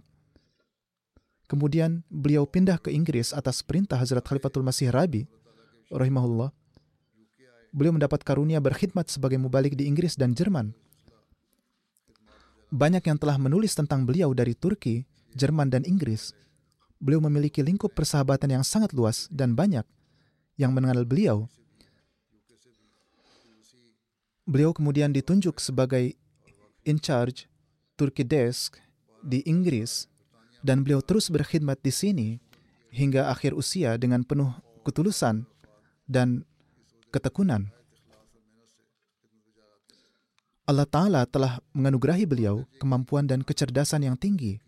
[1.48, 5.24] Kemudian beliau pindah ke Inggris atas perintah Hazrat Khalifatul Masih Rabi,
[5.88, 6.52] rahimahullah,
[7.72, 10.76] beliau mendapat karunia berkhidmat sebagai mubalik di Inggris dan Jerman.
[12.68, 16.36] Banyak yang telah menulis tentang beliau dari Turki, Jerman, dan Inggris.
[16.98, 19.86] Beliau memiliki lingkup persahabatan yang sangat luas dan banyak
[20.58, 21.46] yang mengenal beliau.
[24.42, 26.18] Beliau kemudian ditunjuk sebagai
[26.82, 27.46] in charge
[27.94, 28.78] Turki Desk
[29.22, 30.10] di Inggris
[30.62, 32.28] dan beliau terus berkhidmat di sini
[32.90, 34.50] hingga akhir usia dengan penuh
[34.82, 35.46] ketulusan
[36.08, 36.42] dan
[37.12, 37.70] ketekunan.
[40.68, 44.60] Allah Ta'ala telah menganugerahi beliau kemampuan dan kecerdasan yang tinggi.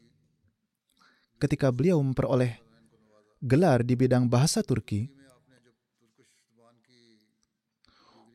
[1.41, 2.61] Ketika beliau memperoleh
[3.41, 5.09] gelar di bidang bahasa Turki,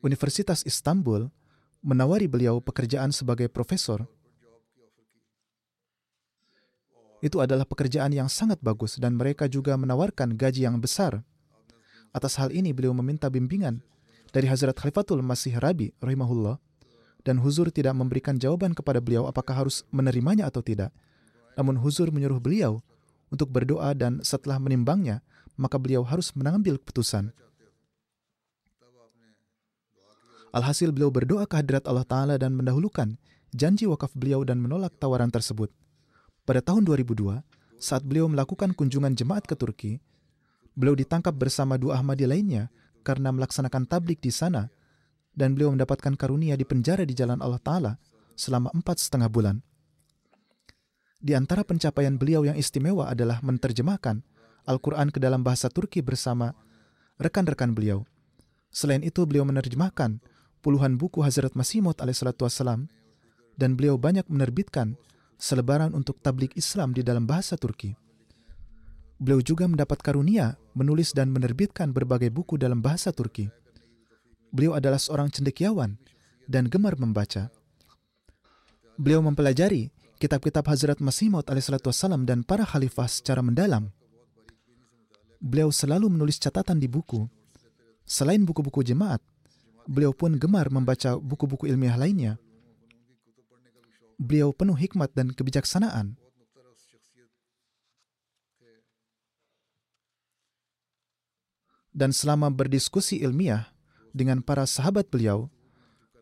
[0.02, 1.30] Universitas Istanbul
[1.86, 4.10] menawari beliau pekerjaan sebagai profesor.
[7.22, 11.22] Itu adalah pekerjaan yang sangat bagus dan mereka juga menawarkan gaji yang besar.
[12.10, 13.82] Atas hal ini beliau meminta bimbingan
[14.34, 16.58] dari Hazrat Khalifatul Masih Rabi rahimahullah
[17.22, 20.90] dan Huzur tidak memberikan jawaban kepada beliau apakah harus menerimanya atau tidak.
[21.54, 22.82] Namun Huzur menyuruh beliau
[23.30, 25.22] untuk berdoa dan setelah menimbangnya,
[25.58, 27.32] maka beliau harus mengambil keputusan.
[30.54, 33.20] Alhasil beliau berdoa ke hadirat Allah Ta'ala dan mendahulukan
[33.52, 35.68] janji wakaf beliau dan menolak tawaran tersebut.
[36.48, 37.44] Pada tahun 2002,
[37.76, 40.00] saat beliau melakukan kunjungan jemaat ke Turki,
[40.72, 42.72] beliau ditangkap bersama dua Ahmadi lainnya
[43.04, 44.72] karena melaksanakan tablik di sana
[45.36, 47.92] dan beliau mendapatkan karunia di penjara di jalan Allah Ta'ala
[48.32, 49.60] selama empat setengah bulan.
[51.26, 54.22] Di antara pencapaian beliau yang istimewa adalah menerjemahkan
[54.62, 56.54] Al-Quran ke dalam bahasa Turki bersama
[57.18, 58.06] rekan-rekan beliau.
[58.70, 60.22] Selain itu, beliau menerjemahkan
[60.62, 62.86] puluhan buku Hazrat Masih Maud alaihissalam
[63.58, 64.94] dan beliau banyak menerbitkan
[65.34, 67.98] selebaran untuk tablik Islam di dalam bahasa Turki.
[69.18, 73.50] Beliau juga mendapat karunia menulis dan menerbitkan berbagai buku dalam bahasa Turki.
[74.54, 75.98] Beliau adalah seorang cendekiawan
[76.46, 77.50] dan gemar membaca.
[78.94, 83.92] Beliau mempelajari kitab-kitab Hazrat Masih Maud alaihissalam dan para khalifah secara mendalam.
[85.38, 87.28] Beliau selalu menulis catatan di buku.
[88.08, 89.20] Selain buku-buku jemaat,
[89.84, 92.40] beliau pun gemar membaca buku-buku ilmiah lainnya.
[94.16, 96.16] Beliau penuh hikmat dan kebijaksanaan
[101.96, 103.72] dan selama berdiskusi ilmiah
[104.12, 105.48] dengan para sahabat beliau,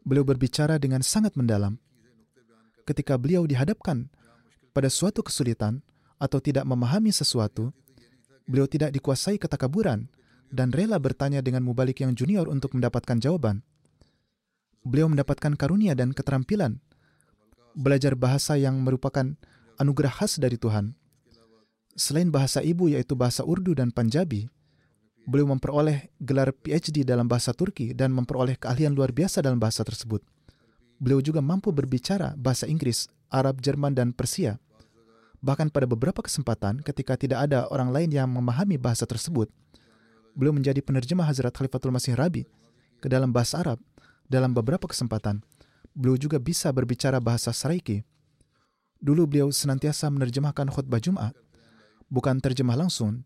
[0.07, 1.83] beliau berbicara dengan sangat mendalam.
[2.85, 4.13] Ketika beliau dihadapkan
[4.77, 5.81] pada suatu kesulitan
[6.21, 7.73] atau tidak memahami sesuatu,
[8.45, 10.13] beliau tidak dikuasai ketakaburan
[10.53, 13.65] dan rela bertanya dengan mubalik yang junior untuk mendapatkan jawaban.
[14.85, 16.79] Beliau mendapatkan karunia dan keterampilan
[17.73, 19.35] belajar bahasa yang merupakan
[19.81, 20.93] anugerah khas dari Tuhan.
[21.97, 24.47] Selain bahasa ibu yaitu bahasa Urdu dan Panjabi,
[25.25, 30.21] Beliau memperoleh gelar PhD dalam bahasa Turki dan memperoleh keahlian luar biasa dalam bahasa tersebut.
[30.99, 34.59] Beliau juga mampu berbicara bahasa Inggris, Arab, Jerman, dan Persia.
[35.45, 39.53] Bahkan pada beberapa kesempatan ketika tidak ada orang lain yang memahami bahasa tersebut,
[40.33, 42.49] beliau menjadi penerjemah Hazrat Khalifatul Masih Rabi
[43.03, 43.79] ke dalam bahasa Arab
[44.25, 45.45] dalam beberapa kesempatan.
[45.93, 48.03] Beliau juga bisa berbicara bahasa Saraiki.
[49.05, 51.37] Dulu beliau senantiasa menerjemahkan khutbah Jumat,
[52.09, 53.23] bukan terjemah langsung,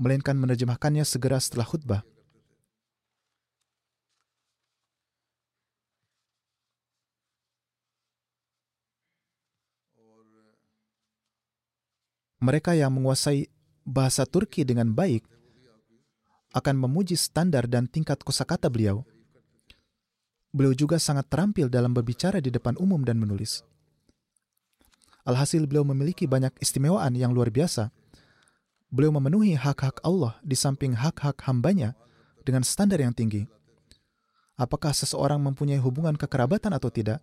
[0.00, 2.02] melainkan menerjemahkannya segera setelah khutbah.
[12.44, 13.48] Mereka yang menguasai
[13.88, 15.24] bahasa Turki dengan baik
[16.52, 19.00] akan memuji standar dan tingkat kosakata beliau.
[20.54, 23.64] Beliau juga sangat terampil dalam berbicara di depan umum dan menulis.
[25.24, 27.88] Alhasil beliau memiliki banyak istimewaan yang luar biasa.
[28.92, 31.98] Beliau memenuhi hak-hak Allah di samping hak-hak hambanya
[32.46, 33.48] dengan standar yang tinggi.
[34.54, 37.18] Apakah seseorang mempunyai hubungan kekerabatan atau tidak?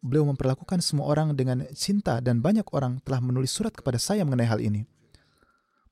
[0.00, 4.48] Beliau memperlakukan semua orang dengan cinta dan banyak orang telah menulis surat kepada saya mengenai
[4.48, 4.88] hal ini.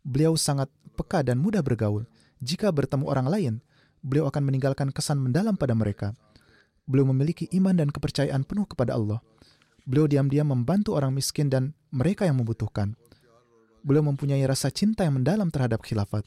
[0.00, 2.08] Beliau sangat peka dan mudah bergaul.
[2.40, 3.54] Jika bertemu orang lain,
[4.00, 6.16] beliau akan meninggalkan kesan mendalam pada mereka.
[6.88, 9.20] Beliau memiliki iman dan kepercayaan penuh kepada Allah.
[9.84, 12.96] Beliau diam-diam membantu orang miskin dan mereka yang membutuhkan.
[13.84, 16.24] Beliau mempunyai rasa cinta yang mendalam terhadap khilafat.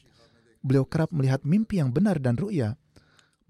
[0.62, 2.78] Beliau kerap melihat mimpi yang benar dan ru'ya.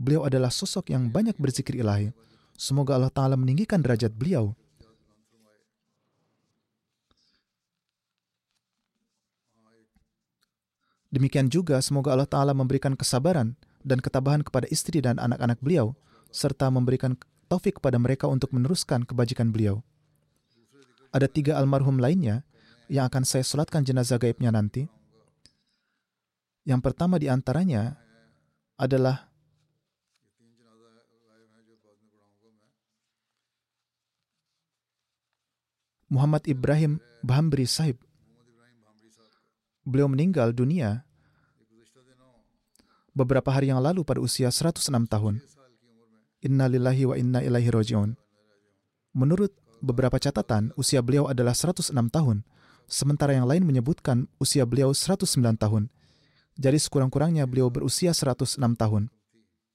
[0.00, 2.16] Beliau adalah sosok yang banyak berzikir ilahi.
[2.56, 4.54] Semoga Allah Ta'ala meninggikan derajat beliau.
[11.12, 13.52] Demikian juga semoga Allah Ta'ala memberikan kesabaran
[13.84, 15.92] dan ketabahan kepada istri dan anak-anak beliau,
[16.32, 17.20] serta memberikan
[17.52, 19.84] taufik kepada mereka untuk meneruskan kebajikan beliau.
[21.12, 22.48] Ada tiga almarhum lainnya
[22.88, 24.88] yang akan saya solatkan jenazah gaibnya nanti.
[26.64, 28.00] Yang pertama di antaranya
[28.80, 29.31] adalah
[36.12, 37.96] Muhammad Ibrahim Bahambri Sahib.
[39.80, 41.08] Beliau meninggal dunia
[43.16, 45.40] beberapa hari yang lalu pada usia 106 tahun.
[46.44, 48.12] Inna lillahi wa inna ilaihi roji'un.
[49.16, 52.44] Menurut beberapa catatan, usia beliau adalah 106 tahun,
[52.84, 55.24] sementara yang lain menyebutkan usia beliau 109
[55.56, 55.88] tahun.
[56.60, 59.08] Jadi sekurang-kurangnya beliau berusia 106 tahun.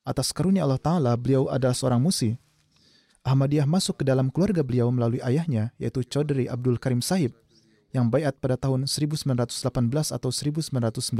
[0.06, 2.38] Atas karunia Allah Ta'ala, beliau adalah seorang musi
[3.28, 7.36] Ahmadiyah masuk ke dalam keluarga beliau melalui ayahnya, yaitu Chaudhry Abdul Karim Sahib,
[7.92, 9.52] yang bayat pada tahun 1918
[10.16, 11.12] atau 1919.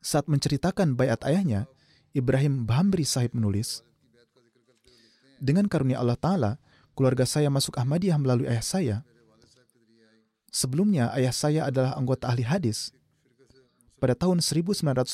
[0.00, 1.68] Saat menceritakan bayat ayahnya,
[2.16, 3.84] Ibrahim Bahambri Sahib menulis,
[5.36, 6.52] Dengan karunia Allah Ta'ala,
[6.96, 8.96] keluarga saya masuk Ahmadiyah melalui ayah saya.
[10.48, 12.88] Sebelumnya, ayah saya adalah anggota ahli hadis,
[13.96, 15.08] pada tahun 1918,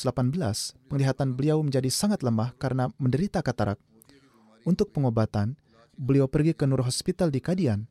[0.91, 3.79] penglihatan beliau menjadi sangat lemah karena menderita katarak.
[4.67, 5.55] Untuk pengobatan,
[5.95, 7.87] beliau pergi ke Nur Hospital di Kadian.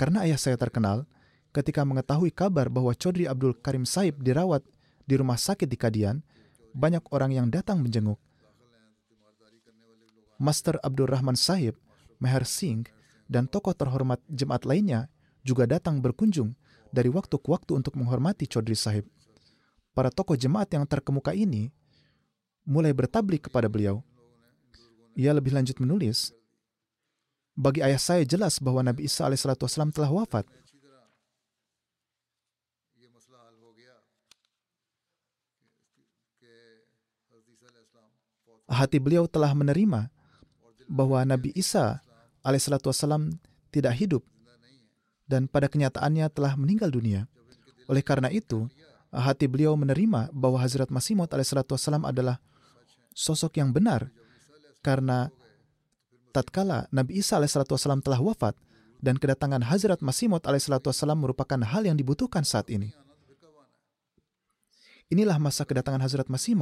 [0.00, 1.04] Karena ayah saya terkenal,
[1.52, 4.64] ketika mengetahui kabar bahwa Chaudhry Abdul Karim Saib dirawat
[5.04, 6.24] di rumah sakit di Kadian,
[6.72, 8.16] banyak orang yang datang menjenguk.
[10.40, 11.76] Master Abdul Rahman Sahib,
[12.16, 12.88] Meher Singh,
[13.28, 15.12] dan tokoh terhormat jemaat lainnya
[15.44, 16.56] juga datang berkunjung
[16.88, 19.04] dari waktu ke waktu untuk menghormati Chaudhry Sahib
[19.94, 21.70] para tokoh jemaat yang terkemuka ini
[22.66, 24.02] mulai bertablik kepada beliau.
[25.14, 26.34] Ia lebih lanjut menulis,
[27.54, 30.42] bagi ayah saya jelas bahwa Nabi Isa alaihissalam telah wafat.
[38.64, 40.10] Hati beliau telah menerima
[40.90, 42.02] bahwa Nabi Isa
[42.42, 43.38] alaihissalam
[43.70, 44.26] tidak hidup
[45.30, 47.30] dan pada kenyataannya telah meninggal dunia.
[47.86, 48.66] Oleh karena itu,
[49.14, 52.42] hati beliau menerima bahwa Hazrat Masih Maud alaihissalam adalah
[53.14, 54.10] sosok yang benar
[54.82, 55.30] karena
[56.34, 58.58] tatkala Nabi Isa alaihissalam telah wafat
[58.98, 62.90] dan kedatangan Hazrat Masih Maud alaihissalam merupakan hal yang dibutuhkan saat ini.
[65.12, 66.58] Inilah masa kedatangan Hazrat Masih.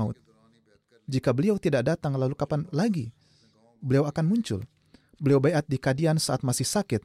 [1.08, 3.10] Jika beliau tidak datang, lalu kapan lagi
[3.82, 4.62] beliau akan muncul?
[5.18, 7.02] Beliau bayat di Kadian saat masih sakit.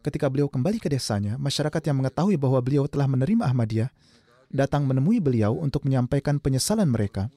[0.00, 3.90] Ketika beliau kembali ke desanya, masyarakat yang mengetahui bahwa beliau telah menerima Ahmadiyah
[4.52, 7.28] datang menemui beliau untuk menyampaikan penyesalan mereka.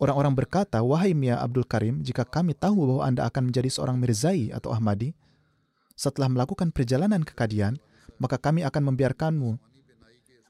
[0.00, 4.48] Orang-orang berkata, Wahai Mia Abdul Karim, jika kami tahu bahwa Anda akan menjadi seorang Mirzai
[4.48, 5.12] atau Ahmadi,
[5.92, 7.76] setelah melakukan perjalanan ke Kadian,
[8.16, 9.60] maka kami akan membiarkanmu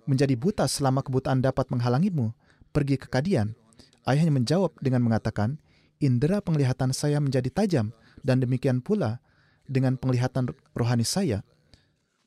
[0.06, 2.30] menjadi buta selama kebutaan dapat menghalangimu
[2.70, 3.58] pergi ke Kadian.
[4.06, 5.58] Ayahnya menjawab dengan mengatakan,
[5.98, 7.90] indera penglihatan saya menjadi tajam
[8.22, 9.18] dan demikian pula
[9.66, 11.42] dengan penglihatan rohani saya.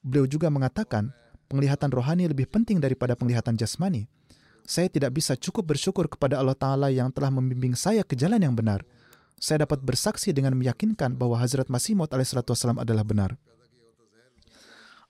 [0.04, 1.16] Beliau juga mengatakan,
[1.54, 4.10] penglihatan rohani lebih penting daripada penglihatan jasmani.
[4.66, 8.58] Saya tidak bisa cukup bersyukur kepada Allah Ta'ala yang telah membimbing saya ke jalan yang
[8.58, 8.82] benar.
[9.38, 13.38] Saya dapat bersaksi dengan meyakinkan bahwa Hazrat Masih Maud alaihissalam adalah benar.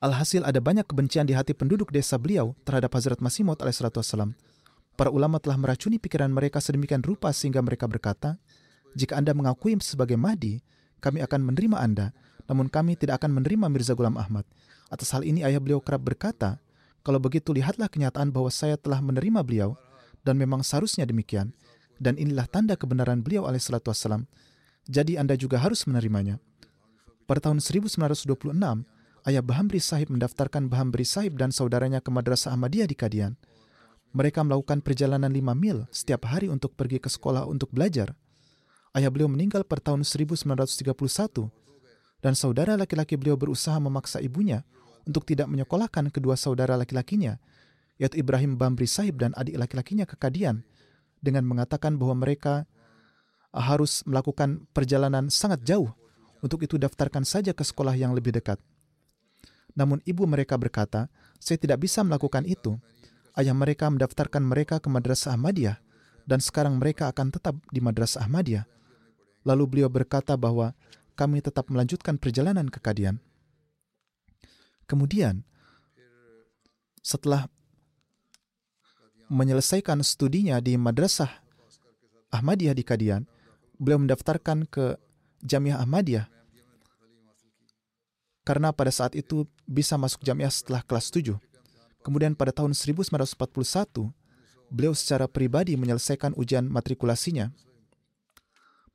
[0.04, 4.36] Alhasil ada banyak kebencian di hati penduduk desa beliau terhadap Hazrat Masih Maud alaihissalam.
[5.00, 8.36] Para ulama telah meracuni pikiran mereka sedemikian rupa sehingga mereka berkata,
[8.98, 10.62] jika Anda mengakui sebagai Mahdi,
[10.98, 12.14] kami akan menerima Anda,
[12.50, 14.46] namun kami tidak akan menerima Mirza Ghulam Ahmad.
[14.92, 16.64] Atas hal ini ayah beliau kerap berkata,
[17.04, 19.76] kalau begitu lihatlah kenyataan bahwa saya telah menerima beliau
[20.24, 21.52] dan memang seharusnya demikian.
[22.00, 24.26] Dan inilah tanda kebenaran beliau alaihissalatu wassalam.
[24.90, 26.42] Jadi Anda juga harus menerimanya.
[27.24, 28.52] Pada tahun 1926,
[29.30, 33.40] ayah Bahamri Sahib mendaftarkan Bahamri Sahib dan saudaranya ke Madrasah Ahmadiyah di Kadian.
[34.12, 38.12] Mereka melakukan perjalanan 5 mil setiap hari untuk pergi ke sekolah untuk belajar.
[38.94, 40.84] Ayah beliau meninggal pada tahun 1931
[42.24, 44.64] dan saudara laki-laki beliau berusaha memaksa ibunya
[45.04, 47.36] untuk tidak menyekolahkan kedua saudara laki-lakinya,
[48.00, 50.64] yaitu Ibrahim Bamri Sahib dan adik laki-lakinya ke Kadian
[51.20, 52.64] dengan mengatakan bahwa mereka
[53.52, 55.92] harus melakukan perjalanan sangat jauh.
[56.44, 58.60] Untuk itu daftarkan saja ke sekolah yang lebih dekat.
[59.80, 61.08] Namun ibu mereka berkata,
[61.40, 62.76] saya tidak bisa melakukan itu.
[63.32, 65.80] Ayah mereka mendaftarkan mereka ke Madrasah Ahmadiyah
[66.28, 68.68] dan sekarang mereka akan tetap di Madrasah Ahmadiyah.
[69.48, 70.76] Lalu beliau berkata bahwa
[71.14, 73.22] kami tetap melanjutkan perjalanan ke Kadian.
[74.90, 75.48] Kemudian,
[77.02, 77.48] setelah
[79.32, 81.32] menyelesaikan studinya di Madrasah
[82.34, 83.26] Ahmadiyah di Kadian,
[83.80, 84.98] beliau mendaftarkan ke
[85.44, 86.34] Jamiah Ahmadiyah
[88.44, 91.40] karena pada saat itu bisa masuk jamiah setelah kelas 7.
[92.04, 94.12] Kemudian pada tahun 1941,
[94.68, 97.56] beliau secara pribadi menyelesaikan ujian matrikulasinya.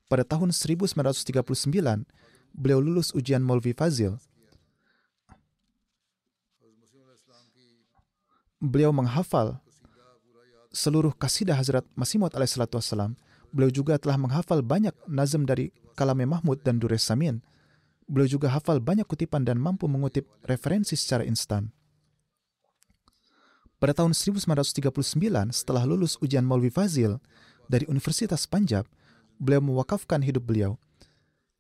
[0.09, 1.37] Pada tahun 1939,
[2.57, 4.17] beliau lulus ujian Maulvi Fazil.
[8.57, 9.61] Beliau menghafal
[10.73, 13.21] seluruh kasidah Hazrat Masih Maud alaihissalatu wassalam.
[13.53, 17.45] Beliau juga telah menghafal banyak nazam dari Kalame Mahmud dan Dures Samin.
[18.09, 21.69] Beliau juga hafal banyak kutipan dan mampu mengutip referensi secara instan.
[23.77, 27.21] Pada tahun 1939, setelah lulus ujian Maulvi Fazil
[27.71, 28.89] dari Universitas Panjab,
[29.39, 30.77] beliau mewakafkan hidup beliau.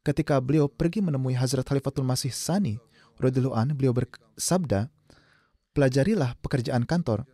[0.03, 2.79] Ketika beliau pergi menemui Hazrat Khalifatul Masih Sani,
[3.18, 4.91] radhiyallahu an, beliau bersabda,
[5.74, 7.26] "Pelajarilah pekerjaan kantor."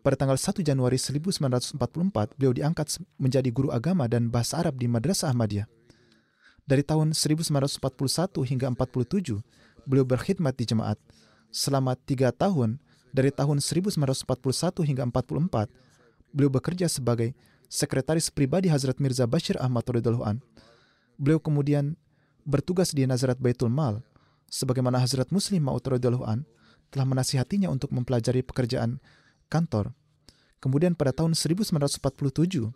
[0.00, 5.28] Pada tanggal 1 Januari 1944, beliau diangkat menjadi guru agama dan bahasa Arab di Madrasah
[5.28, 5.68] Ahmadiyah.
[6.64, 9.44] Dari tahun 1941 hingga 47,
[9.84, 10.96] beliau berkhidmat di jemaat.
[11.52, 12.80] Selama tiga tahun,
[13.10, 15.68] dari tahun 1941 hingga 44,
[16.30, 17.34] beliau bekerja sebagai
[17.70, 20.42] sekretaris pribadi Hazrat Mirza Bashir Ahmad Radhiallahu an.
[21.14, 21.94] Beliau kemudian
[22.42, 24.02] bertugas di Nazarat Baitul Mal,
[24.50, 26.42] sebagaimana Hazrat Muslim Maud Radhiallahu an
[26.90, 28.98] telah menasihatinya untuk mempelajari pekerjaan
[29.46, 29.94] kantor.
[30.58, 32.74] Kemudian pada tahun 1947,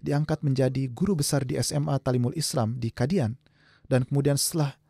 [0.00, 3.36] diangkat menjadi guru besar di SMA Talimul Islam di Kadian.
[3.84, 4.80] Dan kemudian setelah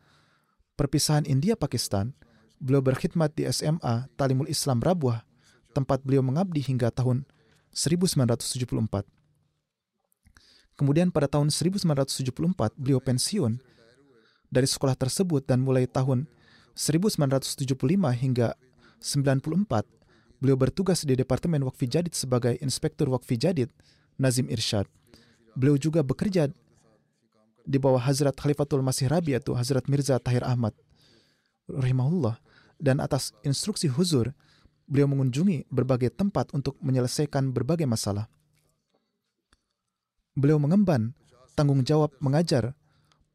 [0.79, 2.15] perpisahan India-Pakistan,
[2.61, 5.25] Beliau berkhidmat di SMA Talimul Islam Rabuah,
[5.73, 7.25] tempat beliau mengabdi hingga tahun
[7.73, 9.01] 1974.
[10.81, 13.61] Kemudian pada tahun 1974 beliau pensiun
[14.49, 16.25] dari sekolah tersebut dan mulai tahun
[16.73, 17.77] 1975
[18.17, 18.57] hingga
[18.97, 23.69] 94 beliau bertugas di Departemen Wakfi Jadid sebagai Inspektur Wakfi Jadid
[24.17, 24.89] Nazim Irsyad.
[25.53, 26.49] Beliau juga bekerja
[27.61, 30.73] di bawah Hazrat Khalifatul Masih Rabi atau Hazrat Mirza Tahir Ahmad
[31.69, 32.41] rahimahullah
[32.81, 34.33] dan atas instruksi huzur,
[34.89, 38.25] beliau mengunjungi berbagai tempat untuk menyelesaikan berbagai masalah.
[40.33, 41.11] Beliau mengemban
[41.53, 42.75] tanggung jawab mengajar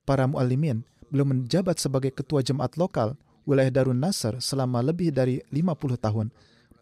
[0.09, 0.85] para muallimin.
[1.13, 3.15] Beliau menjabat sebagai ketua jemaat lokal
[3.47, 6.27] wilayah Darun Nasr selama lebih dari 50 tahun.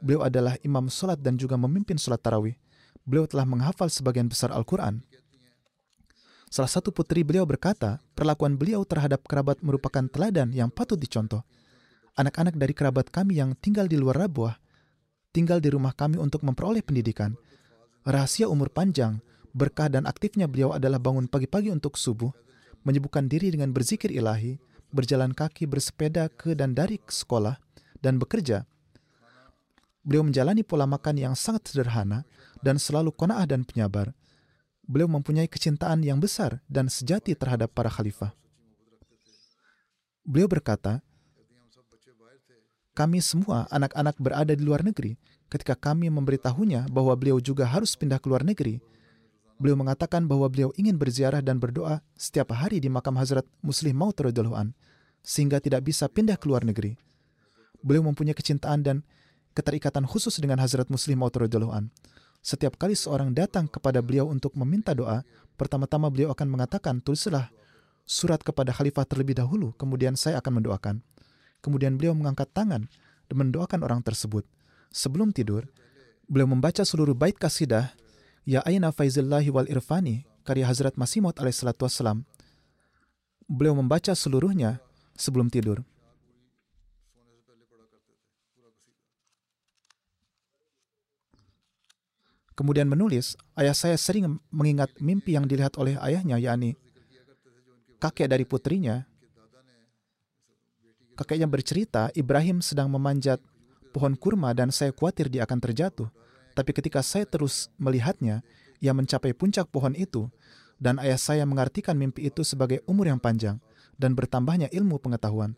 [0.01, 2.57] Beliau adalah imam solat dan juga memimpin solat tarawih.
[3.05, 5.05] Beliau telah menghafal sebagian besar Al-Quran.
[6.49, 11.43] Salah satu putri beliau berkata, perlakuan beliau terhadap kerabat merupakan teladan yang patut dicontoh
[12.15, 14.55] anak-anak dari kerabat kami yang tinggal di luar Rabuah,
[15.35, 17.35] tinggal di rumah kami untuk memperoleh pendidikan.
[18.07, 19.19] Rahasia umur panjang,
[19.55, 22.35] berkah dan aktifnya beliau adalah bangun pagi-pagi untuk subuh,
[22.83, 24.59] menyibukkan diri dengan berzikir ilahi,
[24.91, 27.57] berjalan kaki bersepeda ke dan dari sekolah,
[28.03, 28.67] dan bekerja.
[30.05, 32.29] Beliau menjalani pola makan yang sangat sederhana
[32.61, 34.13] dan selalu kona'ah dan penyabar.
[34.85, 38.37] Beliau mempunyai kecintaan yang besar dan sejati terhadap para khalifah.
[40.29, 41.01] Beliau berkata,
[42.93, 45.17] kami semua anak-anak berada di luar negeri.
[45.49, 48.79] Ketika kami memberitahunya bahwa beliau juga harus pindah ke luar negeri,
[49.65, 54.21] beliau mengatakan bahwa beliau ingin berziarah dan berdoa setiap hari di makam Hazrat Muslim Maut
[54.21, 54.77] an,
[55.25, 57.01] sehingga tidak bisa pindah ke luar negeri.
[57.81, 59.01] Beliau mempunyai kecintaan dan
[59.57, 61.89] keterikatan khusus dengan Hazrat Muslim Maut an.
[62.45, 65.25] Setiap kali seorang datang kepada beliau untuk meminta doa,
[65.57, 67.49] pertama-tama beliau akan mengatakan, tulislah
[68.05, 71.01] surat kepada khalifah terlebih dahulu, kemudian saya akan mendoakan.
[71.65, 72.85] Kemudian beliau mengangkat tangan
[73.33, 74.45] dan mendoakan orang tersebut.
[74.93, 75.65] Sebelum tidur,
[76.29, 77.97] beliau membaca seluruh bait kasidah
[78.45, 82.29] Ya Aina Faizillahi wal Irfani karya Hazrat Masih Maud alaihissalatu wassalam.
[83.49, 84.81] Beliau membaca seluruhnya
[85.17, 85.81] sebelum tidur.
[92.55, 96.79] Kemudian menulis, ayah saya sering mengingat mimpi yang dilihat oleh ayahnya, yakni
[97.99, 99.03] kakek dari putrinya
[101.15, 103.39] Kakeknya bercerita, Ibrahim sedang memanjat
[103.95, 106.11] pohon kurma dan saya khawatir dia akan terjatuh.
[106.55, 108.47] Tapi ketika saya terus melihatnya,
[108.79, 110.31] ia mencapai puncak pohon itu,
[110.79, 113.59] dan ayah saya mengartikan mimpi itu sebagai umur yang panjang
[113.99, 115.55] dan bertambahnya ilmu pengetahuan.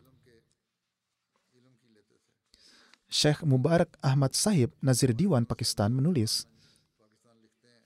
[3.07, 6.43] Syekh Mubarak Ahmad Sahib Nazir Diwan Pakistan menulis,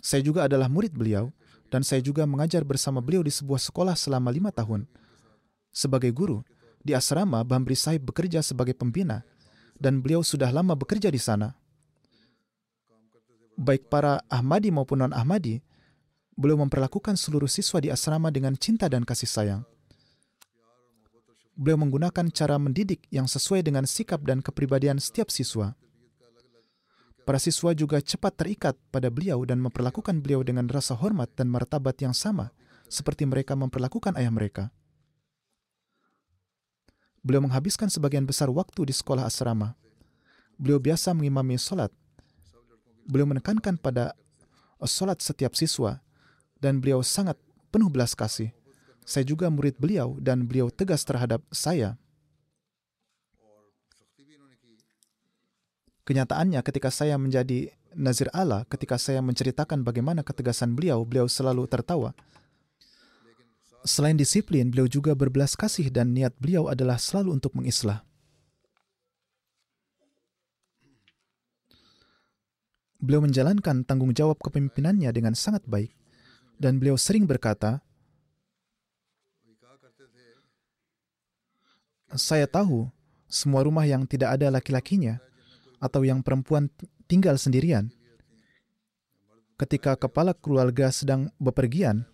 [0.02, 1.30] Saya juga adalah murid beliau
[1.70, 4.90] dan saya juga mengajar bersama beliau di sebuah sekolah selama lima tahun.
[5.70, 6.42] Sebagai guru,
[6.82, 9.22] di asrama Bambri Sahib bekerja sebagai pembina
[9.78, 11.54] dan beliau sudah lama bekerja di sana.
[13.60, 15.64] Baik para Ahmadi maupun non-Ahmadi,
[16.36, 19.62] beliau memperlakukan seluruh siswa di asrama dengan cinta dan kasih sayang
[21.62, 25.78] beliau menggunakan cara mendidik yang sesuai dengan sikap dan kepribadian setiap siswa.
[27.22, 31.94] Para siswa juga cepat terikat pada beliau dan memperlakukan beliau dengan rasa hormat dan martabat
[32.02, 32.50] yang sama
[32.90, 34.74] seperti mereka memperlakukan ayah mereka.
[37.22, 39.78] Beliau menghabiskan sebagian besar waktu di sekolah asrama.
[40.58, 41.94] Beliau biasa mengimami solat.
[43.06, 44.14] Beliau menekankan pada
[44.86, 46.02] solat setiap siswa
[46.62, 47.38] dan beliau sangat
[47.74, 48.54] penuh belas kasih.
[49.02, 51.98] Saya juga murid beliau dan beliau tegas terhadap saya.
[56.06, 62.16] Kenyataannya ketika saya menjadi Nazir Allah, ketika saya menceritakan bagaimana ketegasan beliau, beliau selalu tertawa.
[63.82, 68.06] Selain disiplin, beliau juga berbelas kasih dan niat beliau adalah selalu untuk mengislah.
[73.02, 75.90] Beliau menjalankan tanggung jawab kepemimpinannya dengan sangat baik,
[76.62, 77.82] dan beliau sering berkata,
[82.14, 82.94] saya tahu
[83.26, 85.18] semua rumah yang tidak ada laki-lakinya
[85.82, 86.70] atau yang perempuan
[87.10, 87.90] tinggal sendirian.
[89.58, 92.06] Ketika kepala keluarga sedang bepergian,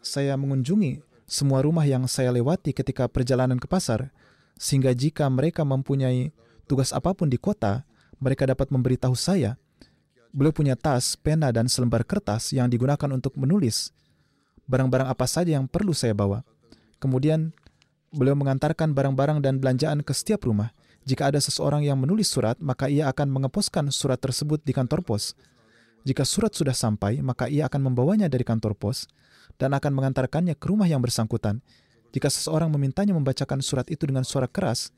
[0.00, 4.14] saya mengunjungi semua rumah yang saya lewati ketika perjalanan ke pasar,
[4.56, 6.32] sehingga jika mereka mempunyai
[6.64, 7.84] tugas apa pun di kota,
[8.22, 9.60] mereka dapat memberitahu saya.
[10.34, 13.94] Beliau punya tas, pena, dan selembar kertas yang digunakan untuk menulis
[14.66, 16.42] barang-barang apa saja yang perlu saya bawa.
[16.98, 17.54] Kemudian
[18.10, 20.74] beliau mengantarkan barang-barang dan belanjaan ke setiap rumah.
[21.06, 25.38] Jika ada seseorang yang menulis surat, maka ia akan mengeposkan surat tersebut di kantor pos.
[26.02, 29.06] Jika surat sudah sampai, maka ia akan membawanya dari kantor pos
[29.54, 31.62] dan akan mengantarkannya ke rumah yang bersangkutan.
[32.10, 34.90] Jika seseorang memintanya membacakan surat itu dengan suara keras,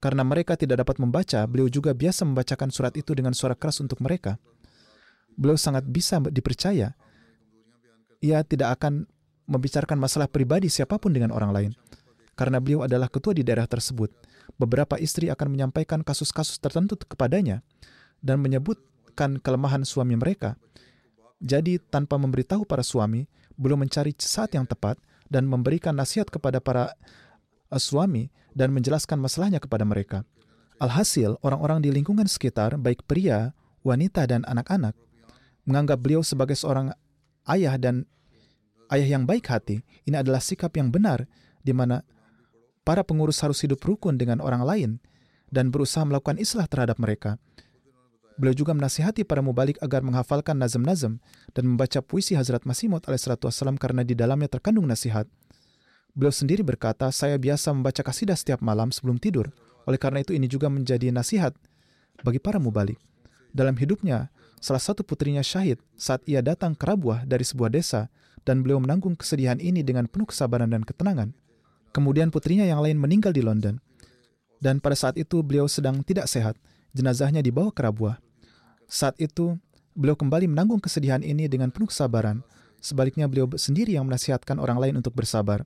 [0.00, 4.00] karena mereka tidak dapat membaca, beliau juga biasa membacakan surat itu dengan suara keras untuk
[4.00, 4.40] mereka.
[5.36, 6.96] Beliau sangat bisa dipercaya.
[8.20, 9.04] Ia tidak akan
[9.48, 11.72] membicarakan masalah pribadi siapa pun dengan orang lain
[12.40, 14.08] karena beliau adalah ketua di daerah tersebut.
[14.56, 17.60] Beberapa istri akan menyampaikan kasus-kasus tertentu kepadanya
[18.24, 20.56] dan menyebutkan kelemahan suami mereka.
[21.36, 23.28] Jadi, tanpa memberitahu para suami,
[23.60, 24.96] belum mencari saat yang tepat
[25.28, 26.96] dan memberikan nasihat kepada para
[27.78, 30.26] suami dan menjelaskan masalahnya kepada mereka.
[30.80, 33.52] Alhasil, orang-orang di lingkungan sekitar, baik pria,
[33.84, 34.96] wanita, dan anak-anak,
[35.68, 36.90] menganggap beliau sebagai seorang
[37.46, 38.08] ayah dan
[38.88, 39.84] ayah yang baik hati.
[40.08, 41.28] Ini adalah sikap yang benar,
[41.60, 42.00] di mana
[42.82, 44.90] para pengurus harus hidup rukun dengan orang lain
[45.52, 47.36] dan berusaha melakukan islah terhadap mereka.
[48.40, 51.20] Beliau juga menasihati para mubalik agar menghafalkan nazam-nazam
[51.52, 55.28] dan membaca puisi Hazrat Masih Maud alaihissalam karena di dalamnya terkandung nasihat.
[56.14, 59.54] Beliau sendiri berkata, saya biasa membaca kasidah setiap malam sebelum tidur.
[59.86, 61.54] Oleh karena itu ini juga menjadi nasihat
[62.20, 62.98] bagi para mubalik.
[63.50, 64.30] Dalam hidupnya,
[64.62, 68.12] salah satu putrinya syahid saat ia datang ke Rabuah dari sebuah desa
[68.44, 71.34] dan beliau menanggung kesedihan ini dengan penuh kesabaran dan ketenangan.
[71.90, 73.82] Kemudian putrinya yang lain meninggal di London.
[74.60, 76.54] Dan pada saat itu beliau sedang tidak sehat.
[76.94, 78.20] Jenazahnya dibawa ke Rabuah.
[78.86, 79.56] Saat itu,
[79.96, 82.44] beliau kembali menanggung kesedihan ini dengan penuh kesabaran.
[82.78, 85.64] Sebaliknya beliau sendiri yang menasihatkan orang lain untuk bersabar.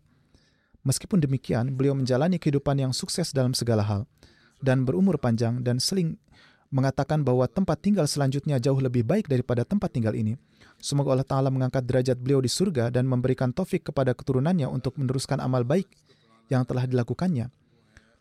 [0.84, 4.04] Meskipun demikian, beliau menjalani kehidupan yang sukses dalam segala hal
[4.60, 6.20] dan berumur panjang dan seling
[6.68, 10.36] mengatakan bahwa tempat tinggal selanjutnya jauh lebih baik daripada tempat tinggal ini.
[10.82, 15.40] Semoga Allah Ta'ala mengangkat derajat beliau di surga dan memberikan taufik kepada keturunannya untuk meneruskan
[15.40, 15.88] amal baik
[16.52, 17.48] yang telah dilakukannya.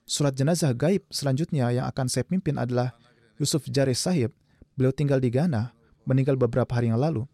[0.07, 2.93] Surat jenazah gaib selanjutnya yang akan saya pimpin adalah
[3.41, 4.31] Yusuf Jaris Sahib.
[4.77, 5.73] Beliau tinggal di Ghana,
[6.07, 7.25] meninggal beberapa hari yang lalu.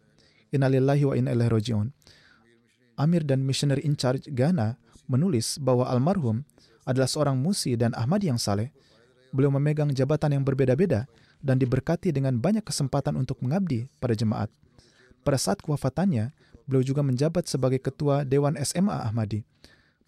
[0.50, 1.90] Innalillahi wa inna ilaihi.
[2.98, 4.76] Amir dan Missionary in Charge Ghana
[5.10, 6.46] menulis bahwa almarhum
[6.86, 8.70] adalah seorang musi dan Ahmadi yang saleh.
[9.34, 11.10] Beliau memegang jabatan yang berbeda-beda
[11.42, 14.50] dan diberkati dengan banyak kesempatan untuk mengabdi pada jemaat.
[15.26, 16.30] Pada saat kewafatannya,
[16.70, 19.42] beliau juga menjabat sebagai ketua Dewan SMA Ahmadi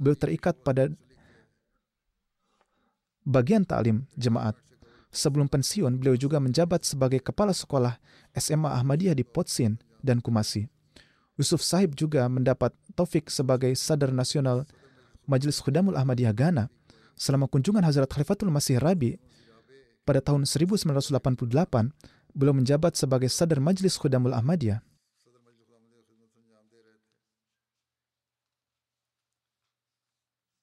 [0.03, 0.90] beliau terikat pada
[3.22, 4.59] bagian taklim jemaat.
[5.14, 8.03] Sebelum pensiun, beliau juga menjabat sebagai kepala sekolah
[8.34, 10.66] SMA Ahmadiyah di Potsin dan Kumasi.
[11.38, 14.64] Yusuf Sahib juga mendapat taufik sebagai sadar nasional
[15.26, 16.66] Majelis Khudamul Ahmadiyah Ghana.
[17.12, 19.20] Selama kunjungan Hazrat Khalifatul Masih Rabi
[20.02, 21.12] pada tahun 1988,
[22.34, 24.82] beliau menjabat sebagai Sadar Majlis Khudamul Ahmadiyah.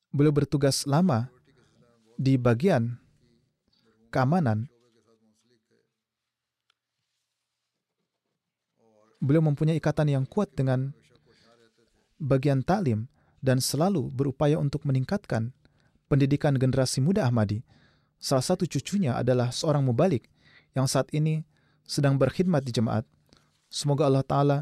[0.10, 1.30] Beliau bertugas lama
[2.18, 2.98] di bagian
[4.10, 4.66] keamanan.
[9.22, 10.92] Beliau mempunyai ikatan yang kuat dengan
[12.18, 13.06] bagian taklim
[13.40, 15.52] dan selalu berupaya untuk meningkatkan
[16.12, 17.64] pendidikan generasi muda Ahmadi.
[18.20, 20.28] Salah satu cucunya adalah seorang mubalik
[20.76, 21.48] yang saat ini
[21.88, 23.08] sedang berkhidmat di jemaat.
[23.72, 24.58] Semoga Allah Ta'ala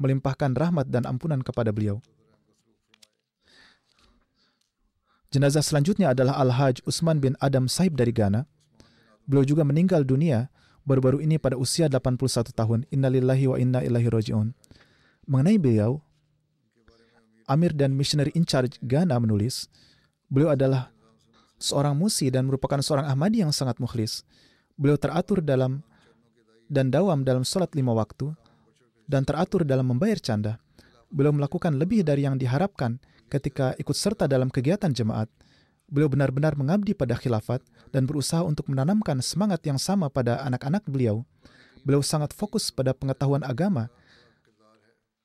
[0.00, 2.00] melimpahkan rahmat dan ampunan kepada beliau.
[5.30, 8.50] Jenazah selanjutnya adalah Al-Haj Usman bin Adam Saib dari Ghana.
[9.30, 10.50] Beliau juga meninggal dunia
[10.82, 12.82] baru-baru ini pada usia 81 tahun.
[12.90, 14.50] Innalillahi wa inna ilahi roji'un.
[15.30, 16.02] Mengenai beliau,
[17.50, 19.66] Amir dan Missionary in Charge Ghana menulis,
[20.30, 20.94] beliau adalah
[21.58, 24.22] seorang musi dan merupakan seorang Ahmadi yang sangat mukhlis.
[24.78, 25.82] Beliau teratur dalam
[26.70, 28.30] dan dawam dalam sholat lima waktu
[29.10, 30.62] dan teratur dalam membayar canda.
[31.10, 35.26] Beliau melakukan lebih dari yang diharapkan ketika ikut serta dalam kegiatan jemaat,
[35.90, 37.58] beliau benar-benar mengabdi pada khilafat
[37.90, 41.26] dan berusaha untuk menanamkan semangat yang sama pada anak-anak beliau.
[41.82, 43.90] Beliau sangat fokus pada pengetahuan agama.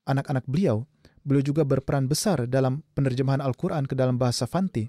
[0.10, 0.90] Anak-anak beliau,
[1.26, 4.88] beliau juga berperan besar dalam penerjemahan Al-Quran ke dalam bahasa Fanti.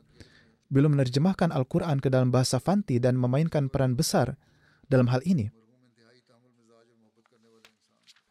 [0.68, 4.36] Beliau menerjemahkan Al-Quran ke dalam bahasa Fanti dan memainkan peran besar
[4.86, 5.48] dalam hal ini.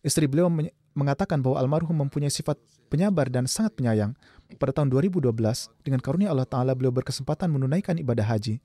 [0.06, 0.54] Istri beliau
[0.94, 2.62] mengatakan bahwa almarhum mempunyai sifat
[2.94, 4.14] penyabar dan sangat penyayang
[4.62, 5.34] pada tahun 2012,
[5.82, 8.62] dengan karunia Allah Ta'ala beliau berkesempatan menunaikan ibadah haji.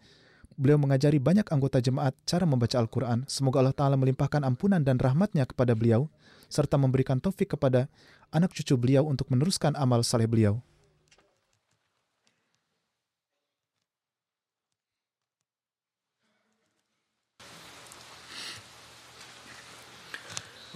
[0.61, 3.25] Beliau mengajari banyak anggota jemaat cara membaca Al-Quran.
[3.25, 6.13] Semoga Allah Ta'ala melimpahkan ampunan dan rahmatnya kepada beliau,
[6.53, 7.89] serta memberikan taufik kepada
[8.32, 10.60] anak cucu beliau untuk meneruskan amal saleh beliau.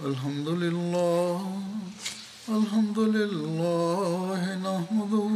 [0.00, 1.60] Alhamdulillah
[2.50, 5.30] الحمد لله نحمده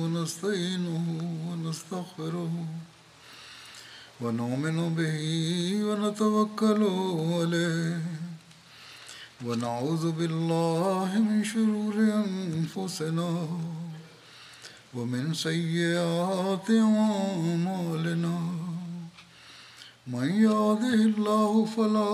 [0.00, 1.06] ونستعينه
[1.48, 2.52] ونستغفره
[4.20, 5.20] ونؤمن به
[5.86, 6.82] ونتوكل
[7.34, 8.23] عليه
[9.45, 11.93] ونعوذ بالله من شرور
[12.25, 13.47] أنفسنا
[14.93, 18.37] ومن سيئات أعمالنا.
[20.07, 22.13] من يهده الله فلا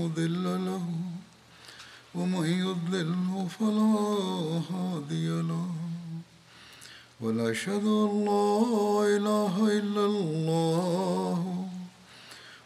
[0.00, 0.84] مضل له
[2.14, 3.92] ومن يضلله فلا
[4.72, 5.68] هادي له.
[7.20, 8.56] ونشهد أن لا
[9.16, 11.59] إله إلا الله